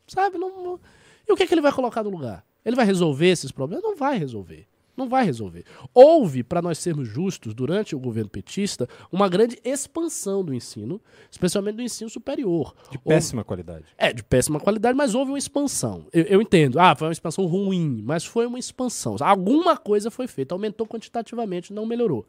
[0.07, 0.38] Sabe?
[0.38, 0.79] Não, não-
[1.27, 2.45] E o que, que ele vai colocar no lugar?
[2.63, 3.83] Ele vai resolver esses problemas?
[3.83, 4.67] Não vai resolver.
[4.97, 5.65] Não vai resolver.
[5.93, 11.75] Houve, para nós sermos justos, durante o governo petista, uma grande expansão do ensino, especialmente
[11.75, 12.73] do ensino superior.
[12.89, 13.85] De Houve- péssima qualidade.
[13.97, 16.05] é, de péssima qualidade, mas houve uma expansão.
[16.13, 16.79] Eu, eu entendo.
[16.79, 19.15] Ah, foi uma expansão ruim, mas foi uma expansão.
[19.19, 22.25] Alguma coisa foi feita, aumentou quantitativamente, não melhorou.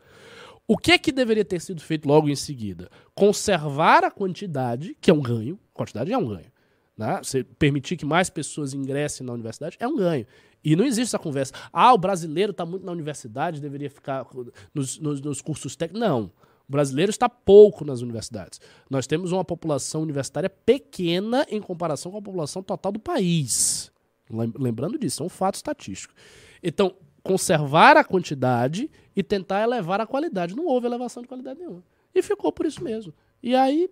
[0.69, 2.91] O que que deveria ter sido feito logo em seguida?
[3.15, 5.59] Conservar a quantidade, que é um ganho.
[5.73, 6.51] Quantidade é um ganho.
[6.97, 7.21] Né?
[7.23, 10.27] Você permitir que mais pessoas ingressem na universidade é um ganho.
[10.65, 11.53] E não existe essa conversa.
[11.73, 14.27] Ah, o brasileiro está muito na universidade, deveria ficar
[14.75, 16.09] nos, nos- nos cursos técnicos.
[16.09, 16.33] Não.
[16.69, 18.61] O brasileiro está pouco nas universidades.
[18.91, 23.93] Nós temos uma população universitária pequena em comparação com a população total do país.
[24.29, 26.13] Lem- Lembrando disso, é um fato estatístico.
[26.63, 30.57] Então, conservar a quantidade e tentar elevar a qualidade.
[30.57, 31.85] Não houve elevação de qualidade nenhuma.
[32.15, 33.13] E ficou por isso mesmo.
[33.43, 33.89] E aí,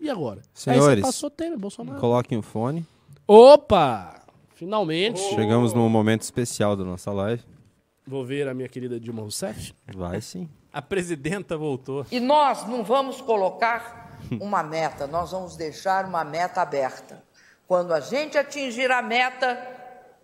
[0.00, 0.40] e agora?
[0.40, 2.00] aí você Senhores, passou Temer, Bolsonaro.
[2.00, 2.86] Coloquem o fone.
[3.26, 4.22] Opa!
[4.54, 5.20] Finalmente.
[5.20, 7.42] Chegamos num momento especial da nossa live.
[8.06, 9.74] Vou ver a minha querida Dilma Rousseff.
[9.94, 10.48] Vai sim.
[10.72, 12.06] A presidenta voltou.
[12.10, 17.22] E nós não vamos colocar uma meta, nós vamos deixar uma meta aberta.
[17.66, 19.58] Quando a gente atingir a meta,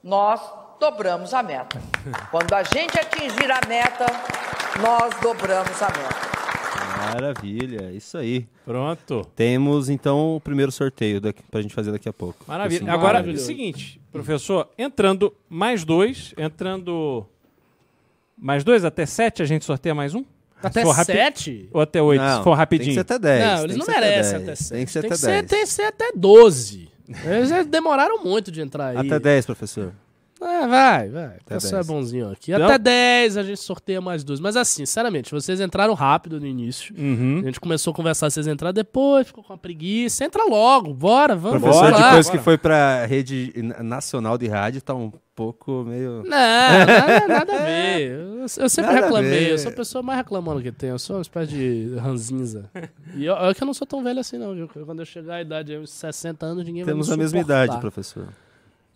[0.02, 0.40] nós
[0.80, 1.80] dobramos a meta.
[2.30, 4.06] Quando a gente atingir a meta,
[4.80, 6.33] nós dobramos a meta.
[7.12, 8.46] Maravilha, isso aí.
[8.64, 9.26] Pronto.
[9.36, 12.44] Temos então o primeiro sorteio daqui, pra gente fazer daqui a pouco.
[12.48, 12.82] Maravilha.
[12.82, 17.26] Assim, Agora, é o seguinte, professor, entrando mais dois, entrando
[18.36, 20.24] mais dois, até sete, a gente sorteia mais um?
[20.62, 21.68] Até rapi- sete?
[21.72, 22.94] Ou até oito, Não, se for rapidinho.
[22.94, 23.44] Tem que ser até 10.
[23.58, 24.70] Não, eles não merecem 10, até sete.
[24.70, 25.46] Tem que ser tem até que ser, 10.
[25.50, 26.88] tem que ser até 12.
[27.26, 28.96] Eles já demoraram muito de entrar aí.
[28.96, 29.92] Até 10, professor.
[30.40, 31.24] É, vai, vai.
[31.26, 31.86] Até pessoal é 10.
[31.86, 32.52] bonzinho aqui.
[32.52, 32.64] Não.
[32.66, 34.40] Até 10 a gente sorteia mais dois.
[34.40, 36.94] Mas assim, sinceramente, vocês entraram rápido no início.
[36.98, 37.40] Uhum.
[37.42, 40.24] A gente começou a conversar, vocês entraram depois, ficou com a preguiça.
[40.24, 41.62] Entra logo, bora, vamos.
[41.62, 42.42] Professor, depois que bora.
[42.42, 46.22] foi pra rede na- nacional de rádio, tá um pouco meio.
[46.24, 48.10] Não, nada, nada a ver.
[48.44, 50.90] Eu, eu sempre Nada a reclamei, eu sou a pessoa mais reclamando que tem.
[50.90, 52.68] Eu sou uma espécie de ranzinza.
[53.14, 54.68] E eu, é que eu não sou tão velho assim, não, viu?
[54.84, 57.38] Quando eu chegar à idade de uns 60 anos, ninguém Temos vai a me mesma
[57.40, 57.64] suportar.
[57.64, 58.28] idade, professor.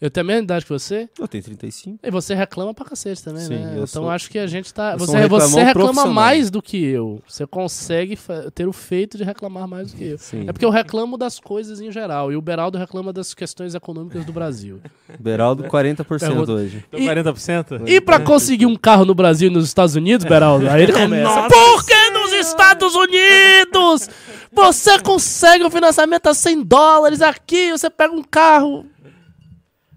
[0.00, 1.08] Eu tenho a mesma idade que você?
[1.18, 1.98] Eu tenho 35.
[2.04, 3.70] E você reclama pra cacete também, Sim, né?
[3.72, 4.92] eu Então sou- acho que a gente tá.
[4.92, 7.20] eu Você, um você reclama mais do que eu.
[7.26, 8.16] Você consegue
[8.54, 10.18] ter o feito de reclamar mais do que eu.
[10.18, 10.44] Sim.
[10.48, 12.30] É porque eu reclamo das coisas em geral.
[12.30, 14.80] E o Beraldo reclama das questões econômicas do Brasil.
[15.18, 16.84] Beraldo, 40% Pergunta- hoje.
[16.92, 17.82] E- 40%?
[17.88, 21.48] E pra conseguir um carro no Brasil e nos Estados Unidos, Beraldo, aí ele começa.
[21.48, 24.08] Por que nos Estados Unidos?
[24.52, 28.86] Você consegue um financiamento a 100 dólares aqui, você pega um carro.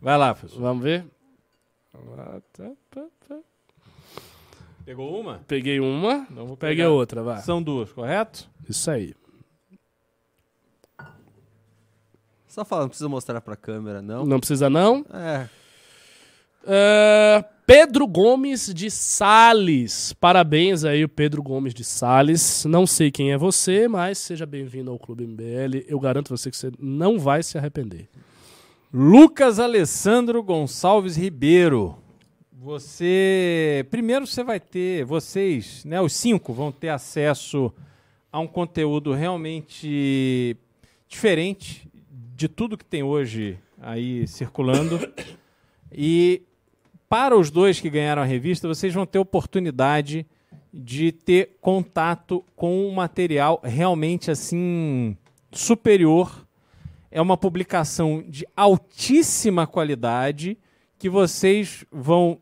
[0.02, 0.60] Vai lá, professor.
[0.60, 1.06] Vamos ver?
[4.84, 5.42] Pegou uma?
[5.48, 6.90] Peguei uma, Não vou peguei pegar.
[6.90, 7.42] outra, vai.
[7.42, 8.50] São duas, correto?
[8.68, 9.14] Isso aí.
[12.48, 14.26] Só fala, não precisa mostrar pra câmera, não.
[14.26, 15.06] Não precisa não?
[15.14, 15.48] É.
[16.66, 20.14] É, Pedro Gomes de Sales.
[20.14, 22.66] Parabéns aí, o Pedro Gomes de Sales.
[22.66, 25.86] Não sei quem é você, mas seja bem-vindo ao Clube MBL.
[25.88, 28.10] Eu garanto a você que você não vai se arrepender.
[28.94, 31.96] Lucas Alessandro Gonçalves Ribeiro.
[32.52, 33.88] Você.
[33.90, 35.06] Primeiro você vai ter.
[35.06, 36.02] Vocês, né?
[36.02, 37.72] Os cinco vão ter acesso
[38.30, 40.58] a um conteúdo realmente
[41.08, 41.90] diferente
[42.36, 45.00] de tudo que tem hoje aí circulando.
[45.90, 46.42] E
[47.08, 50.26] para os dois que ganharam a revista, vocês vão ter oportunidade
[50.74, 55.16] de ter contato com um material realmente assim
[55.50, 56.46] superior.
[57.12, 60.58] É uma publicação de altíssima qualidade
[60.98, 62.40] que vocês vão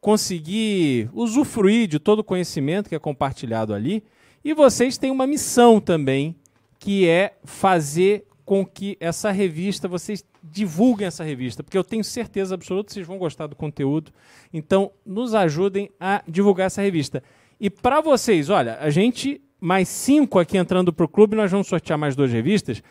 [0.00, 4.02] conseguir usufruir de todo o conhecimento que é compartilhado ali.
[4.44, 6.34] E vocês têm uma missão também,
[6.78, 12.54] que é fazer com que essa revista, vocês divulguem essa revista, porque eu tenho certeza
[12.54, 14.10] absoluta que vocês vão gostar do conteúdo.
[14.52, 17.22] Então, nos ajudem a divulgar essa revista.
[17.60, 21.68] E para vocês, olha, a gente, mais cinco aqui entrando para o clube, nós vamos
[21.68, 22.82] sortear mais duas revistas.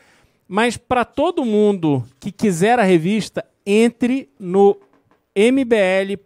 [0.52, 4.76] Mas para todo mundo que quiser a revista, entre no
[5.36, 6.20] mbl.org.br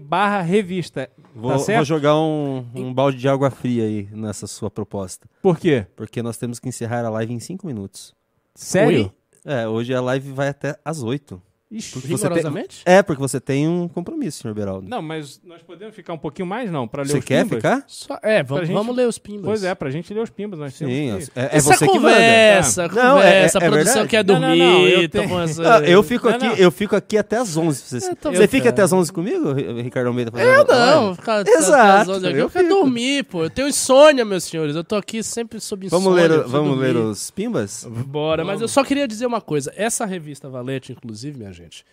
[0.00, 1.10] barra revista.
[1.34, 5.28] Vou, tá vou jogar um, um balde de água fria aí nessa sua proposta.
[5.42, 5.84] Por quê?
[5.96, 8.14] Porque nós temos que encerrar a live em 5 minutos.
[8.54, 9.12] Sério?
[9.44, 11.42] É, hoje a live vai até às 8.
[11.70, 11.92] Ixi.
[11.92, 12.82] Porque você tem- Rigorosamente?
[12.86, 14.88] É, porque você tem um compromisso, senhor Beraldo.
[14.88, 17.56] Não, mas nós podemos ficar um pouquinho mais, não, para ler você os quer pimbas?
[17.58, 17.84] ficar?
[17.86, 19.44] Só- é, vamos, gente- vamos ler os pimbas.
[19.44, 20.58] Pois é, pra gente ler os pimbas.
[20.58, 21.38] Nós Sim, temos que...
[21.38, 22.00] é, é Essa você que manda.
[22.08, 24.08] conversa, Não, conversa, é- é a produção verdade.
[24.08, 24.58] quer Não, não, dormir.
[24.62, 26.54] não, eu tenho- essa- Ah, eu, fico Não, aqui, não.
[26.54, 28.00] eu fico aqui até às 11.
[28.00, 30.30] Você, tô você fica até às 11 comigo, Ri- Ricardo Almeida?
[30.30, 31.16] fazendo Eu não, live?
[31.16, 33.44] ficar Exato, aqui, eu eu quero dormir, pô.
[33.44, 34.74] Eu tenho insônia, meus senhores.
[34.74, 36.02] Eu tô aqui sempre sob insônia.
[36.02, 37.10] Vamos ler, vamos ler dormir.
[37.10, 37.86] os pimbas?
[38.06, 39.70] Bora, mas eu só queria dizer uma coisa.
[39.76, 41.84] Essa revista Valete, inclusive, minha gente,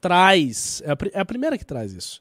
[0.00, 0.82] traz.
[0.84, 2.20] É a, é a primeira que traz isso.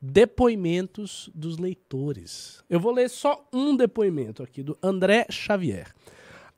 [0.00, 2.62] Depoimentos dos leitores.
[2.70, 5.92] Eu vou ler só um depoimento aqui, do André Xavier.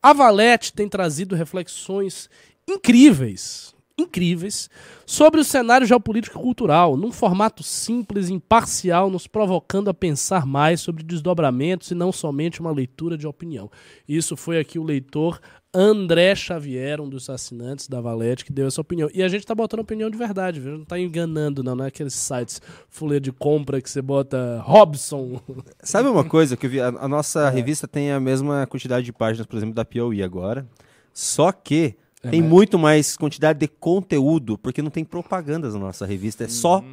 [0.03, 2.29] A Valete tem trazido reflexões
[2.67, 4.69] incríveis, incríveis,
[5.07, 10.47] sobre o cenário geopolítico e cultural, num formato simples e imparcial, nos provocando a pensar
[10.47, 13.71] mais sobre desdobramentos e não somente uma leitura de opinião.
[14.09, 15.41] Isso foi aqui o leitor
[15.73, 19.09] André Xavier, um dos assinantes da Valete, que deu essa opinião.
[19.15, 20.79] E a gente tá botando opinião de verdade, viu?
[20.79, 21.77] Não tá enganando, não.
[21.77, 25.41] Não é aqueles sites fuleiro de compra que você bota Robson.
[25.81, 26.81] Sabe uma coisa que eu vi?
[26.81, 27.51] A, a nossa É.
[27.51, 30.67] revista tem a mesma quantidade de páginas, por exemplo, da Piauí agora.
[31.13, 35.81] Só que É, tem mas- muito mais quantidade de conteúdo, porque não tem propagandas na
[35.81, 36.45] nossa revista.
[36.45, 36.85] É só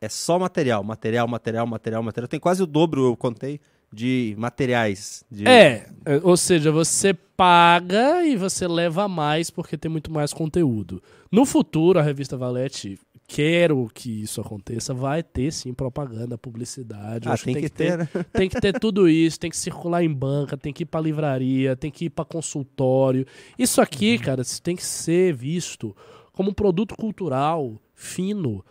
[0.00, 2.26] é só material, material, material, material, material.
[2.28, 3.60] Tem quase o dobro, eu contei,
[3.92, 5.22] de materiais.
[5.30, 10.32] de- É, é, ou seja, você paga e você leva mais porque tem muito mais
[10.32, 11.02] conteúdo.
[11.30, 17.28] No futuro, a revista Valete, quero que isso aconteça, vai ter sim propaganda, publicidade.
[17.28, 18.08] Ah, acho tem que ter, né?
[18.32, 21.74] Tem que ter tudo isso, tem que circular em banca, tem que ir pra livraria,
[21.76, 23.26] tem que ir pra consultório.
[23.58, 24.22] Isso aqui, Uhum.
[24.22, 25.96] cara, tem que ser visto
[26.32, 28.64] como um produto cultural fino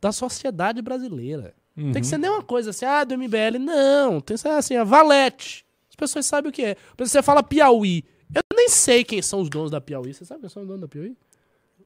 [0.00, 1.54] da sociedade brasileira.
[1.74, 3.58] Tem que ser nem uma coisa assim, ah, do MBL.
[3.60, 5.62] Não, tem que ser assim, a Valete.
[5.90, 6.70] As pessoas sabem o que é.
[6.70, 8.02] Exemplo, você fala Piauí.
[8.34, 10.14] Eu nem sei quem são os donos da Piauí.
[10.14, 11.14] Você sabe quem são os donos da Piauí?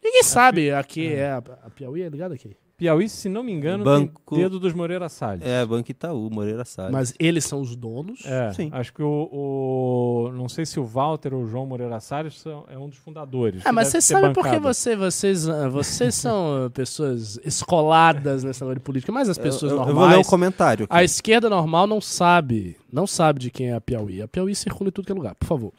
[0.03, 2.57] Ninguém sabe a que é a, a Piauí, é ligado aqui.
[2.77, 5.47] Piauí, se não me engano, Banco- tem dedo dos Moreira Salles.
[5.47, 6.91] É, Banco Itaú, Moreira Salles.
[6.93, 8.25] Mas eles são os donos.
[8.25, 8.71] É, Sim.
[8.73, 12.65] acho que o, o- Não sei se o Walter ou o João Moreira Salles são,
[12.71, 13.61] é um dos fundadores.
[13.67, 14.63] Ah, mas você sabe por que bancado.
[14.75, 19.73] você, vocês, ah, vocês são ah, pessoas escoladas negócio de política, mas as Eu- pessoas
[19.73, 19.99] eu, eu normais.
[19.99, 20.85] vou ler um comentário.
[20.85, 20.95] aqui.
[20.97, 24.23] A esquerda normal não sabe, não sabe de quem é a Piauí.
[24.23, 25.73] A Piauí circula em tudo que é lugar, por favor.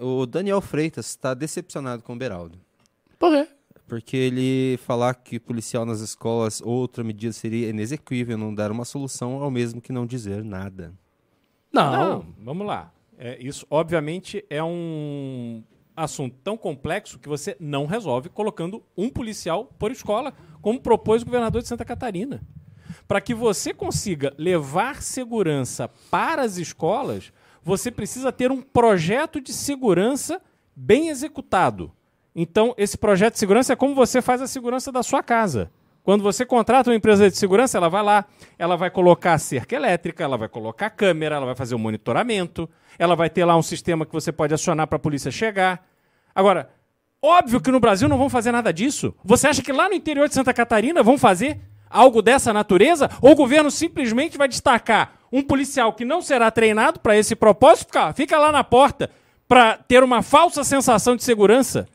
[0.00, 2.58] O Daniel Freitas está decepcionado com o Beraldo.
[3.16, 3.48] Por quê?
[3.88, 9.42] Porque ele falar que policial nas escolas, outra medida seria inexequível, não dar uma solução
[9.42, 10.92] ao mesmo que não dizer nada.
[11.72, 11.92] Não.
[11.92, 12.92] Não, vamos lá.
[13.16, 15.64] É, isso, obviamente, é um
[15.96, 21.24] assunto tão complexo que você não resolve colocando um policial por escola, como propôs o
[21.24, 22.42] governador de Santa Catarina.
[23.06, 27.32] Para que você consiga levar segurança para as escolas,
[27.62, 30.42] você precisa ter um projeto de segurança
[30.76, 31.90] bem executado.
[32.34, 35.70] Então, esse projeto de segurança é como você faz a segurança da sua casa.
[36.08, 38.24] Quando você contrata uma empresa de segurança, ela vai lá,
[38.58, 42.66] ela vai colocar cerca elétrica, ela vai colocar câmera, ela vai fazer o monitoramento,
[42.98, 45.86] ela vai ter lá um sistema que você pode acionar para a polícia chegar.
[46.34, 46.70] Agora,
[47.20, 49.14] óbvio que no Brasil não vão fazer nada disso.
[49.22, 51.60] Você acha que lá no interior de Santa Catarina vão fazer
[51.90, 53.10] algo dessa natureza?
[53.20, 57.88] Ou o governo simplesmente vai destacar um policial que não será treinado para esse propósito,
[57.88, 59.10] fica, fica lá na porta
[59.46, 61.86] para ter uma falsa sensação de segurança?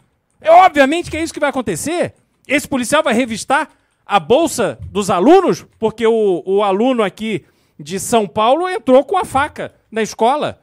[0.44, 2.14] É obviamente que é isso que vai acontecer.
[2.46, 3.70] Esse policial vai revistar
[4.06, 7.46] a bolsa dos alunos, porque o, o aluno aqui
[7.80, 10.62] de São Paulo entrou com a faca na escola.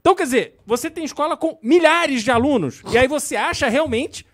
[0.00, 4.26] Então, quer dizer, você tem escola com milhares de alunos, e aí você acha realmente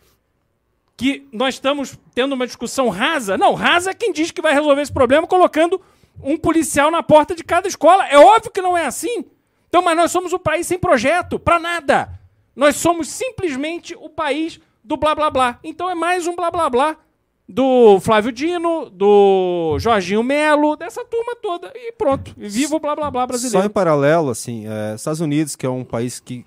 [0.96, 3.36] que nós estamos tendo uma discussão rasa?
[3.36, 5.80] Não, rasa é quem diz que vai resolver esse problema colocando
[6.22, 8.06] um policial na porta de cada escola.
[8.06, 9.24] É óbvio que não é assim.
[9.68, 12.18] Então, mas nós somos o país sem projeto, para nada.
[12.56, 14.58] Nós somos simplesmente o país
[14.88, 15.58] do blá blá blá.
[15.62, 16.96] Então é mais um blá blá blá
[17.46, 21.70] do Flávio Dino, do Jorginho Melo, dessa turma toda.
[21.74, 22.34] E pronto.
[22.38, 23.70] E Viva o blá blá blá Só em brasileiro.
[23.70, 26.44] paralelo, assim, é, Estados Unidos, que é um país que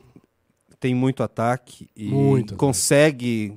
[0.80, 3.54] tem muito ataque e Muito consegue,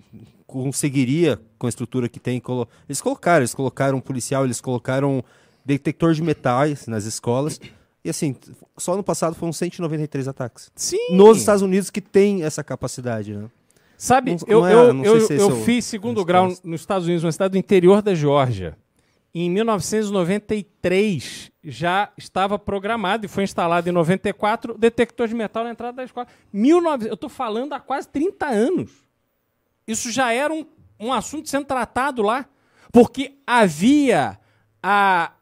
[0.47, 5.24] conseguiria, com a estrutura que tem, colo- eles colocaram, eles colocaram um policial, eles colocaram
[5.64, 7.59] detector de metais nas escolas.
[8.05, 8.37] E assim,
[8.76, 10.70] só no passado foram 193 ataques.
[10.76, 11.14] Sim.
[11.16, 13.49] Nos Estados Unidos que tem essa capacidade, né?
[14.05, 14.68] Sabe, Não- eu, não
[15.02, 17.32] é- eu, eu, se esse eu é fiz segundo a grau nos Estados Unidos, uma
[17.32, 18.76] cidade do interior da Geórgia.
[19.34, 25.70] Em 1993 já estava programado e foi instalado em 94 o detector de metal na
[25.70, 26.26] entrada da escola.
[26.52, 27.09] 19...
[27.09, 28.92] Eu estou falando há quase 30 anos.
[29.88, 30.66] Isso já era um,
[31.00, 32.44] um assunto sendo tratado lá,
[32.92, 34.38] porque havia
[34.82, 35.32] a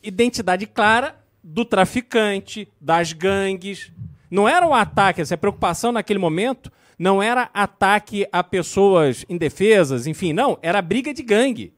[0.00, 3.90] identidade clara do traficante, das gangues.
[4.30, 10.32] Não era um ataque, essa preocupação naquele momento não era ataque a pessoas indefesas, enfim,
[10.32, 11.74] não, era briga de gangue.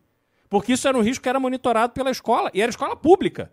[0.49, 3.51] Porque isso era um risco que era monitorado pela escola, e era escola pública.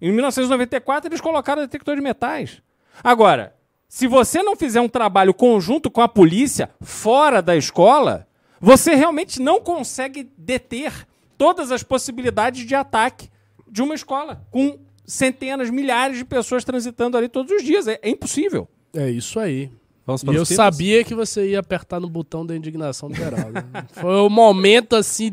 [0.00, 2.60] Em 1994, eles colocaram detector de metais.
[3.02, 3.54] Agora,
[3.88, 8.26] se você não fizer um trabalho conjunto com a polícia fora da escola,
[8.60, 11.06] você realmente não consegue deter
[11.36, 13.28] todas as possibilidades de ataque
[13.70, 17.86] de uma escola, com centenas, milhares de pessoas transitando ali todos os dias.
[17.86, 18.68] É, é impossível.
[18.94, 19.70] É isso aí.
[20.04, 23.64] Vamos E eu sabia que você ia apertar no botão da indignação do Beraldo.
[23.94, 25.30] Foi o momento assim.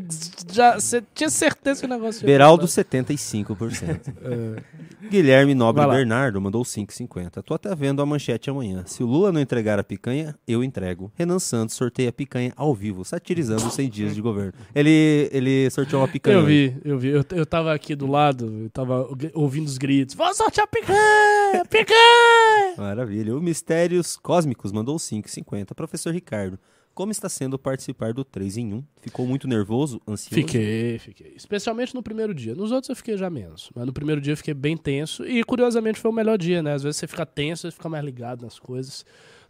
[0.52, 2.98] Já, você tinha certeza que o negócio ia Beraldo, apertar.
[2.98, 4.62] 75%.
[5.10, 5.84] Guilherme Nobre.
[5.86, 7.42] Bernardo mandou 5,50.
[7.42, 8.84] Tô até vendo a manchete amanhã.
[8.86, 11.10] Se o Lula não entregar a picanha, eu entrego.
[11.16, 14.52] Renan Santos sorteia a picanha ao vivo, satirizando os 100 dias de governo.
[14.74, 16.36] Ele, ele sorteou uma picanha.
[16.36, 17.08] Eu vi, eu vi.
[17.08, 20.14] Eu, eu tava aqui do lado, eu tava ouvindo os gritos.
[20.14, 21.64] Vou sortear picanha!
[21.68, 22.74] Picanha!
[22.76, 23.36] Maravilha.
[23.36, 25.74] O Mistérios Cósmicos mandou 5,50.
[25.74, 26.58] Professor Ricardo,
[26.94, 28.84] como está sendo participar do 3 em 1?
[29.00, 30.34] Ficou muito nervoso, ansioso?
[30.34, 31.32] Fiquei, fiquei.
[31.36, 32.54] Especialmente no primeiro dia.
[32.54, 33.70] Nos outros eu fiquei já menos.
[33.74, 35.24] Mas no primeiro dia eu fiquei bem tenso.
[35.24, 36.74] E curiosamente foi o melhor dia, né?
[36.74, 39.04] Às vezes você fica tenso, você fica mais ligado nas coisas.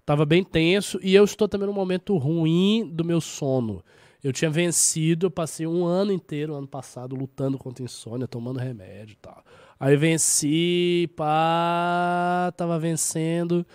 [0.05, 1.01] Tava bem tenso.
[1.03, 3.83] E eu estou também num momento ruim do meu sono.
[4.23, 9.15] Eu tinha vencido, eu passei um ano inteiro, ano passado, lutando contra insônia, tomando remédio
[9.15, 9.43] e tal.
[9.79, 13.67] Aí venci, pá, tava vencendo.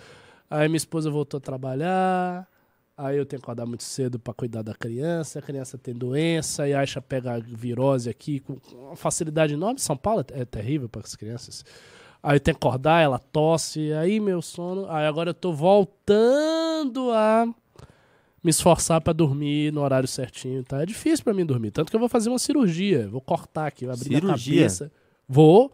[0.48, 2.48] Aí minha esposa voltou a trabalhar.
[2.96, 5.38] Aí eu tenho que acordar muito cedo para cuidar da criança.
[5.38, 9.78] A criança tem doença e acha pega virose aqui com uma facilidade enorme.
[9.78, 11.64] São Paulo é, é terrível para as crianças.
[12.22, 13.92] Aí tem que acordar, ela tosse.
[13.92, 14.90] Aí meu sono.
[14.90, 17.46] Aí agora eu tô voltando a
[18.42, 20.80] me esforçar para dormir no horário certinho, tá?
[20.80, 23.84] É difícil para mim dormir, tanto que eu vou fazer uma cirurgia, vou cortar aqui,
[23.84, 24.30] vou abrir Cirurgia?
[24.30, 24.92] a cabeça.
[25.28, 25.72] Vou,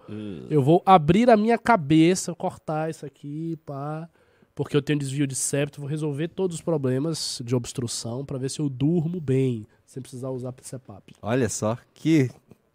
[0.48, 4.08] eu vou abrir a minha cabeça, cortar isso aqui, pá,
[4.54, 8.50] porque eu tenho desvio de septo, vou resolver todos os problemas de obstrução para ver
[8.50, 11.14] se eu durmo bem, sem precisar usar CPAP.
[11.22, 12.30] Olha só, que,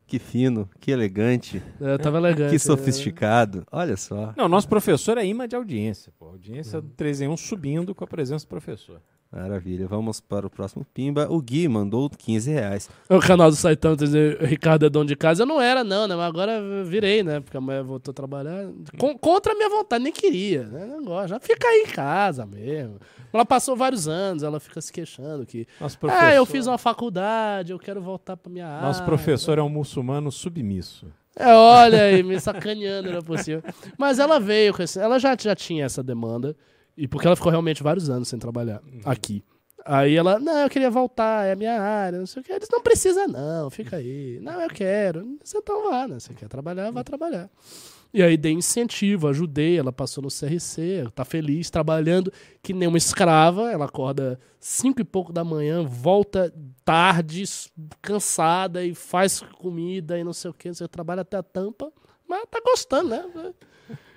[0.06, 2.50] que fino, que elegante, Eu tava elegante.
[2.50, 2.60] que né?
[2.60, 3.66] sofisticado.
[3.72, 4.34] Olha só.
[4.36, 6.12] Não, nosso professor é imã de audiência.
[6.18, 6.26] Pô.
[6.26, 9.02] Audiência do 3 em 1 subindo com a presença do professor.
[9.32, 9.86] Maravilha.
[9.88, 11.28] Vamos para o próximo Pimba.
[11.30, 12.90] O Gui mandou 15 reais.
[13.10, 15.44] O canal do Saitão tá dizendo, Ricardo é dono de casa.
[15.44, 16.16] Eu não era, não, né?
[16.16, 17.42] Mas agora eu virei, né?
[17.42, 18.68] Porque a mulher voltou a trabalhar.
[18.98, 20.86] Com- contra a minha vontade, nem queria, né?
[20.86, 21.30] Não gosto.
[21.30, 23.00] Já fica aí em casa mesmo.
[23.34, 25.68] Ela passou vários anos, ela fica se queixando que.
[25.82, 28.88] Nosso professor, Ah, eu fiz uma faculdade, eu quero voltar pra minha área.
[28.88, 31.06] Nosso professor é um muçulmano submisso.
[31.36, 33.62] É, olha aí, me sacaneando, não é possível.
[33.98, 36.56] Mas ela veio com esse, Ela já, já tinha essa demanda.
[36.98, 39.44] E porque ela ficou realmente vários anos sem trabalhar aqui.
[39.86, 42.52] Aí ela, não, eu queria voltar, é a minha área, não sei o que.
[42.52, 44.38] Eles não precisa, não, fica aí.
[44.42, 45.38] Não, eu quero.
[45.42, 46.20] Você então vá, né?
[46.20, 47.50] Você quer trabalhar, vá trabalhar.
[48.14, 52.32] E aí dei incentivo, ajudei, ela passou no CRC, tá feliz, trabalhando
[52.64, 53.72] que nem uma escrava.
[53.72, 57.44] Ela acorda cinco e pouco da manhã, volta tarde,
[58.02, 61.92] cansada e faz comida e não sei o que, você trabalha até a tampa,
[62.28, 63.54] mas tá gostando, né?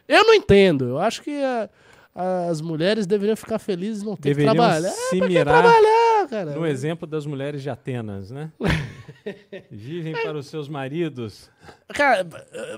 [0.08, 1.68] Eu não entendo, eu acho que a-
[2.14, 4.90] as mulheres deveriam ficar felizes e não ter Deveriam que trabalhar.
[4.90, 6.50] se É, mirar trabalhar, cara.
[6.54, 8.50] no exemplo das mulheres de Atenas, né?
[9.70, 11.50] Vivem para os seus maridos.
[11.88, 12.26] Cara,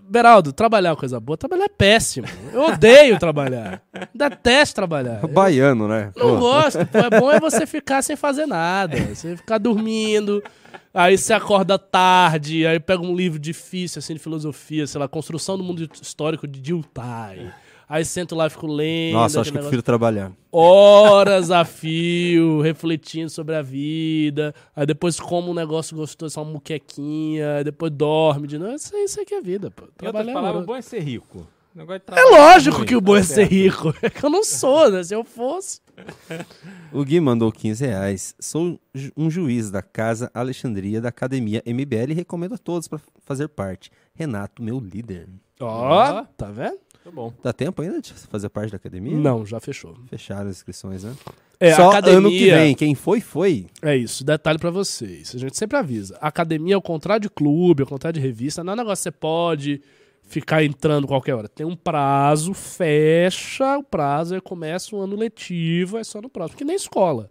[0.02, 2.26] Beraldo, trabalhar é uma coisa boa, trabalhar é péssimo.
[2.52, 3.82] Eu odeio trabalhar.
[4.14, 5.20] Detesto trabalhar.
[5.28, 6.12] Baiano, né?
[6.16, 6.38] Não Pô.
[6.38, 6.78] gosto.
[6.86, 8.96] Pô, é bom é você ficar sem fazer nada.
[9.14, 10.42] Você ficar dormindo.
[10.94, 15.56] Aí você acorda tarde, aí pega um livro difícil, assim, de filosofia, sei lá, Construção
[15.56, 17.50] do Mundo Histórico de Diltai.
[17.93, 19.12] Aí sento lá e fico lendo.
[19.12, 19.68] Nossa, acho que eu negócio.
[19.68, 20.32] prefiro trabalhar.
[20.51, 24.55] Horas a fio, refletindo sobre a vida.
[24.74, 27.57] Aí depois come um negócio gostoso, só uma muquequinha.
[27.57, 28.74] Aí depois dorme de novo.
[28.74, 29.82] Isso, aí- isso aqui é vida, pô.
[29.95, 31.47] Trabalhar é palavras, o bom é ser rico.
[31.76, 33.95] É lógico ruim, que o bom é tá ser rico.
[34.01, 35.03] É que eu não sou, né?
[35.03, 35.80] Se eu fosse.
[36.90, 38.34] O Gui mandou 15 reais.
[38.40, 38.80] Sou
[39.14, 43.90] um juiz da Casa Alexandria da Academia MBL e recomendo a todos para fazer parte.
[44.14, 45.28] Renato, meu líder.
[45.61, 46.78] Ó, tá vendo?
[47.05, 47.32] Tá bom.
[47.42, 49.16] Dá tempo ainda de fazer parte da academia?
[49.16, 49.96] Não, já fechou.
[50.09, 51.14] Fecharam as inscrições, né?
[51.59, 52.74] É, Só academia, ano que vem.
[52.74, 53.66] Quem foi, foi.
[53.82, 55.34] É isso, detalhe pra vocês.
[55.34, 56.16] A gente sempre avisa.
[56.20, 59.11] Academia, ao contrário de clube, ao contrário de revista, não é um negócio que você
[59.11, 59.82] pode
[60.22, 61.48] ficar entrando qualquer hora.
[61.48, 66.59] Tem um prazo, fecha o prazo, aí começa o ano letivo, é só no próximo.
[66.59, 67.28] Que nem escola.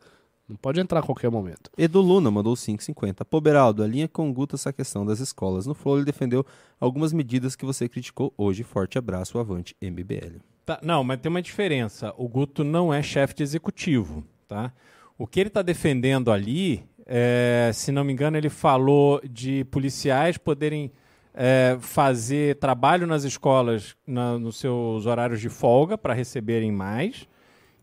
[0.51, 1.71] Não pode entrar a qualquer momento.
[1.77, 3.23] Edu Luna mandou 5,50.
[3.23, 5.65] Pô, Beraldo, alinha com o Guto essa questão das escolas.
[5.65, 6.45] No Flow ele defendeu
[6.77, 8.61] algumas medidas que você criticou hoje.
[8.61, 10.39] Forte abraço, avante, MBL.
[10.65, 12.13] Tá, não, mas tem uma diferença.
[12.17, 14.73] O Guto não é chefe de executivo, tá?
[15.17, 20.37] O que ele está defendendo ali, é, se não me engano, ele falou de policiais
[20.37, 20.91] poderem
[21.33, 27.25] é, fazer trabalho nas escolas na- nos seus horários de folga para receberem mais.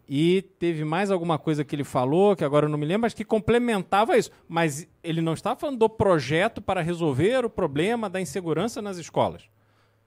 [0.08, 3.12] E teve mais alguma coisa que ele falou, que agora eu não me lembro, mas
[3.12, 4.30] que complementava isso.
[4.48, 9.42] Mas ele não está falando do projeto para resolver o problema da insegurança nas escolas.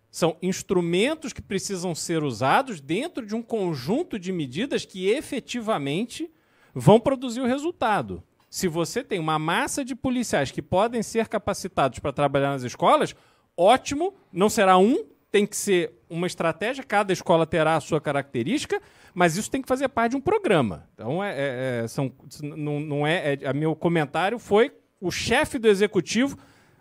[0.10, 6.32] São instrumentos que precisam ser usados dentro de um conjunto de medidas que efetivamente
[6.74, 8.24] vão produzir o resultado.
[8.49, 13.16] Se você tem uma massa de policiais que podem ser capacitados para trabalhar nas escolas,
[13.56, 18.82] ótimo, não será um, tem que ser uma estratégia, cada escola terá a sua característica,
[19.14, 20.88] mas isso tem que fazer parte de um programa.
[20.94, 22.12] Então, é, é- é- são,
[22.42, 23.54] não, não é, é.
[23.54, 26.38] Meu comentário foi o chefe do executivo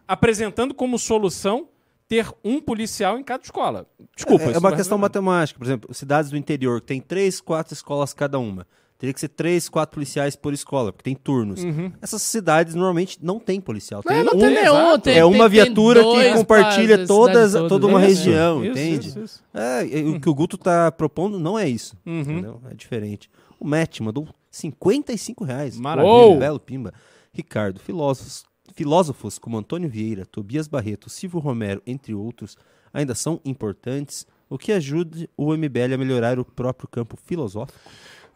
[0.06, 1.68] apresentando como solução
[2.08, 3.86] ter um policial em cada escola.
[4.16, 4.46] Desculpa.
[4.46, 5.56] É, é uma não questão matemática.
[5.56, 8.66] Por exemplo, cidades do interior que tem três, quatro escolas cada uma.
[9.00, 11.60] Teria que ser três, quatro policiais por escola, porque tem turnos.
[12.02, 14.02] Essas cidades normalmente não tem policial.
[14.02, 14.98] Tem Não, não um- tem nenhum.
[15.00, 18.24] Tem, é uma tem- tem viatura dois que compartilha todas, toda uma Isso.
[18.26, 19.08] região, Isso, entende?
[19.08, 19.42] isso, isso.
[19.54, 21.96] É, o que o Guto tá propondo não é isso.
[22.04, 22.60] Uhum.
[22.70, 23.30] É diferente.
[23.58, 25.78] O Matt mandou 55 reais.
[25.78, 26.12] Maravilha.
[26.14, 26.38] Uou!
[26.38, 26.92] Belo Pimba.
[27.32, 28.44] Ricardo, filósofos,
[28.74, 32.54] filósofos como Antônio Vieira, Tobias Barreto, Silvio Romero, entre outros,
[32.92, 37.78] ainda são importantes, o que ajude o MBL a melhorar o próprio campo filosófico?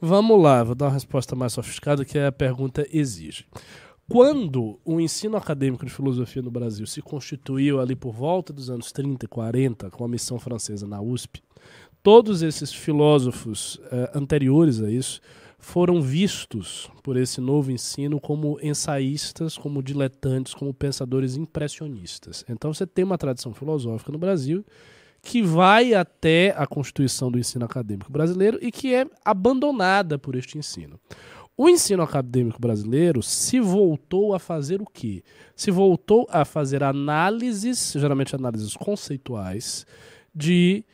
[0.01, 3.47] Vamos lá, vou dar uma resposta mais sofisticada que a pergunta exige.
[4.07, 8.93] quando o ensino acadêmico de filosofia no Brasil se constituiu ali por volta dos anos
[8.93, 11.43] 30 e 40, com a missão francesa na USP,
[12.03, 15.23] todos esses filósofos eh, anteriores a isso
[15.59, 22.45] foram vistos por esse novo ensino como ensaístas, como diletantes, como pensadores impressionistas.
[22.47, 24.63] Então você tem uma tradição filosófica no Brasil
[25.25, 30.59] que vai até a constituição do ensino acadêmico brasileiro e que é abandonada por este
[30.59, 31.01] ensino.
[31.57, 35.23] O ensino acadêmico brasileiro se voltou a fazer o quê?
[35.57, 39.87] Se voltou a fazer análises, geralmente análises conceituais,
[40.35, 40.85] de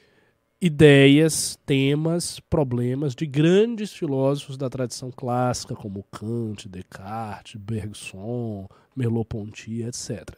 [0.60, 10.28] ideias, temas, problemas de grandes filósofos da tradição clássica, como Kant, Descartes, Bergson, Merleau-Ponty, etc.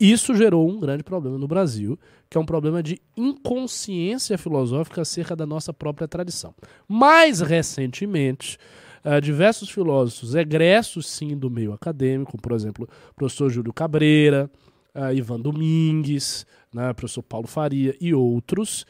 [0.00, 1.98] Isso gerou um grande problema no Brasil,
[2.30, 6.54] que é um problema de inconsciência filosófica acerca da nossa própria tradição.
[6.88, 8.58] Mais recentemente,
[9.04, 14.50] uh, diversos filósofos egressos, sim, do meio acadêmico, por exemplo, o professor Júlio Cabreira,
[14.94, 18.86] uh, Ivan Domingues, né, professor Paulo Faria e outros,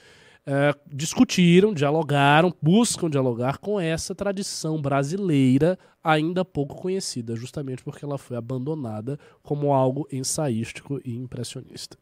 [0.47, 8.17] é, discutiram, dialogaram, buscam dialogar com essa tradição brasileira ainda pouco conhecida, justamente porque ela
[8.17, 11.99] foi abandonada como algo ensaístico e impressionista.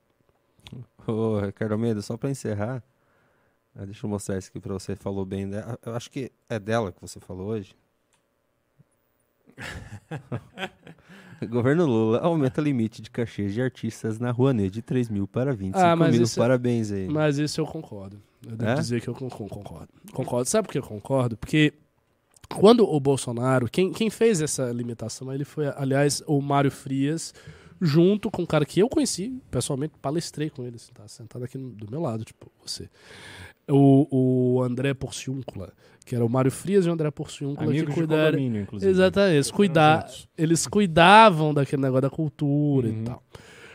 [1.07, 2.82] Ô, Ricardo Almeida, só para encerrar,
[3.74, 4.95] ah, deixa eu mostrar isso aqui para você.
[4.95, 5.78] Falou bem dela.
[5.84, 7.74] Eu acho que é dela que você falou hoje.
[11.47, 15.78] Governo Lula aumenta limite de cachês de artistas na Rouanet de 3 mil para 25
[15.78, 16.22] Ah, mil.
[16.22, 17.09] isso é- Parabéns aí.
[17.09, 18.20] Mas isso eu concordo.
[18.47, 18.74] Eu devo É?
[18.74, 19.88] dizer que eu con- con- concordo.
[20.12, 20.49] Concordo.
[20.49, 21.36] Sabe por que eu concordo?
[21.36, 21.72] Porque
[22.55, 27.32] quando o Bolsonaro, quem, quem fez essa limitação, ele foi, aliás, o Mário Frias,
[27.80, 31.57] junto com um cara que eu conheci, pessoalmente, palestrei com ele, assim, tá sentado aqui
[31.59, 32.88] no- do meu lado, tipo, você.
[33.70, 35.72] O, o André Porciúncula,
[36.04, 38.90] que era o Mário Frias e o André Porciúncula, Amigos que cuidaram, inclusive.
[38.90, 39.34] Exatamente.
[39.36, 40.00] Eles, Foram cuida...
[40.00, 40.28] juntos.
[40.36, 43.00] eles cuidavam daquele negócio da cultura Uhum.
[43.00, 43.22] e tal.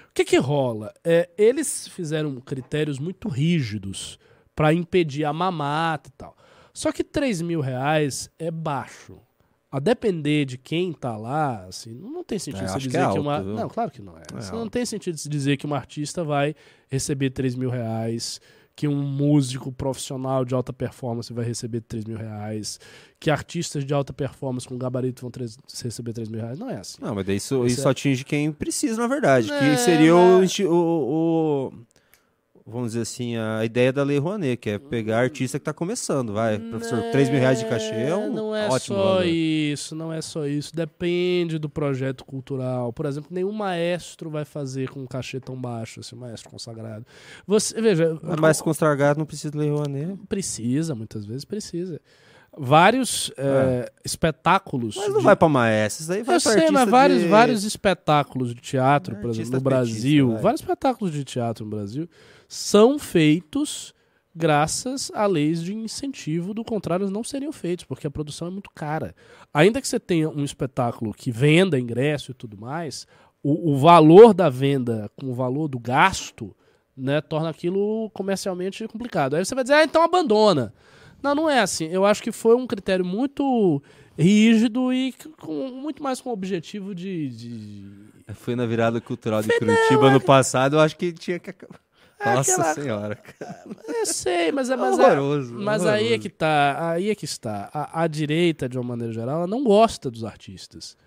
[0.09, 0.93] O que que rola?
[1.03, 4.19] É, eles fizeram critérios muito rígidos
[4.55, 6.35] para impedir a mamata e tal.
[6.73, 9.17] Só que 3 mil reais é baixo.
[9.71, 12.87] A depender de quem tá lá, assim, não não tem sentido É, você acho que
[12.91, 13.41] dizer é que, uma.
[13.41, 13.53] viu?
[13.53, 14.21] Não, claro que não é.
[14.21, 16.55] É não tem sentido se dizer que uma artista vai
[16.89, 18.41] receber 3 mil reais,
[18.79, 22.79] que um músico profissional de alta performance vai receber 3 mil reais,
[23.19, 25.29] que artistas de alta performance com gabarito vão
[25.83, 26.57] receber 3 mil reais.
[26.57, 26.95] Não é assim.
[27.01, 29.51] Não, mas daí isso, Isso é- atinge quem precisa, na verdade.
[29.51, 30.71] É, que seria o, insti- o,
[31.73, 31.73] o-
[32.71, 36.33] Vamos dizer assim, a ideia da Lei Rouanet, que é pegar artista que tá começando.
[36.33, 39.25] Vai, professor, 3 mil reais de cachê é um não é ótimo só valor.
[39.25, 40.75] isso, não é só isso.
[40.75, 42.93] Depende do projeto cultural.
[42.93, 47.05] Por exemplo, nenhum maestro vai fazer com um cachê tão baixo, assim, maestro consagrado.
[47.47, 50.17] Você, veja, Mas mais consagrado não precisa de Lei Rouanet.
[50.29, 51.99] precisa, muitas vezes precisa.
[52.57, 54.95] Vários é, espetáculos.
[54.97, 57.63] Mas não de- vai pra maestro, isso aí vai Eu sei, mas vários, de- vários
[57.63, 60.41] espetáculos de teatro, por Artista exemplo, no Brasil, vai.
[60.41, 62.09] vários espetáculos de teatro no Brasil
[62.49, 63.93] são feitos
[64.35, 68.51] graças a leis de incentivo, do contrário, eles não seriam feitos, porque a produção é
[68.51, 69.15] muito cara.
[69.53, 73.05] Ainda que você tenha um espetáculo que venda ingresso e tudo mais,
[73.43, 76.55] o, o valor da venda com o valor do gasto
[76.97, 79.35] né, torna aquilo comercialmente complicado.
[79.35, 80.73] Aí você vai dizer, ah, então abandona.
[81.21, 81.87] Não, não é assim.
[81.87, 83.81] Eu acho que foi um critério muito
[84.17, 87.29] rígido e com, muito mais com o objetivo de.
[87.29, 88.33] de...
[88.33, 91.79] Fui na virada cultural de Curitiba no passado, eu acho que tinha que acabar.
[92.25, 93.15] Nossa aquela- senhora.
[93.15, 93.63] cara.
[93.87, 96.21] Eu sei, mas, é- mas, é- Horroroso, mas aí é horroroso.
[96.21, 96.89] que tá.
[96.91, 97.69] Aí é que está.
[97.73, 100.97] A, a direita, de uma maneira geral, ela não gosta dos artistas.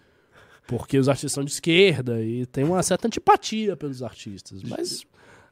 [0.66, 4.62] Porque os artistas são de esquerda e tem uma certa antipatia pelos artistas.
[4.62, 5.04] Mas,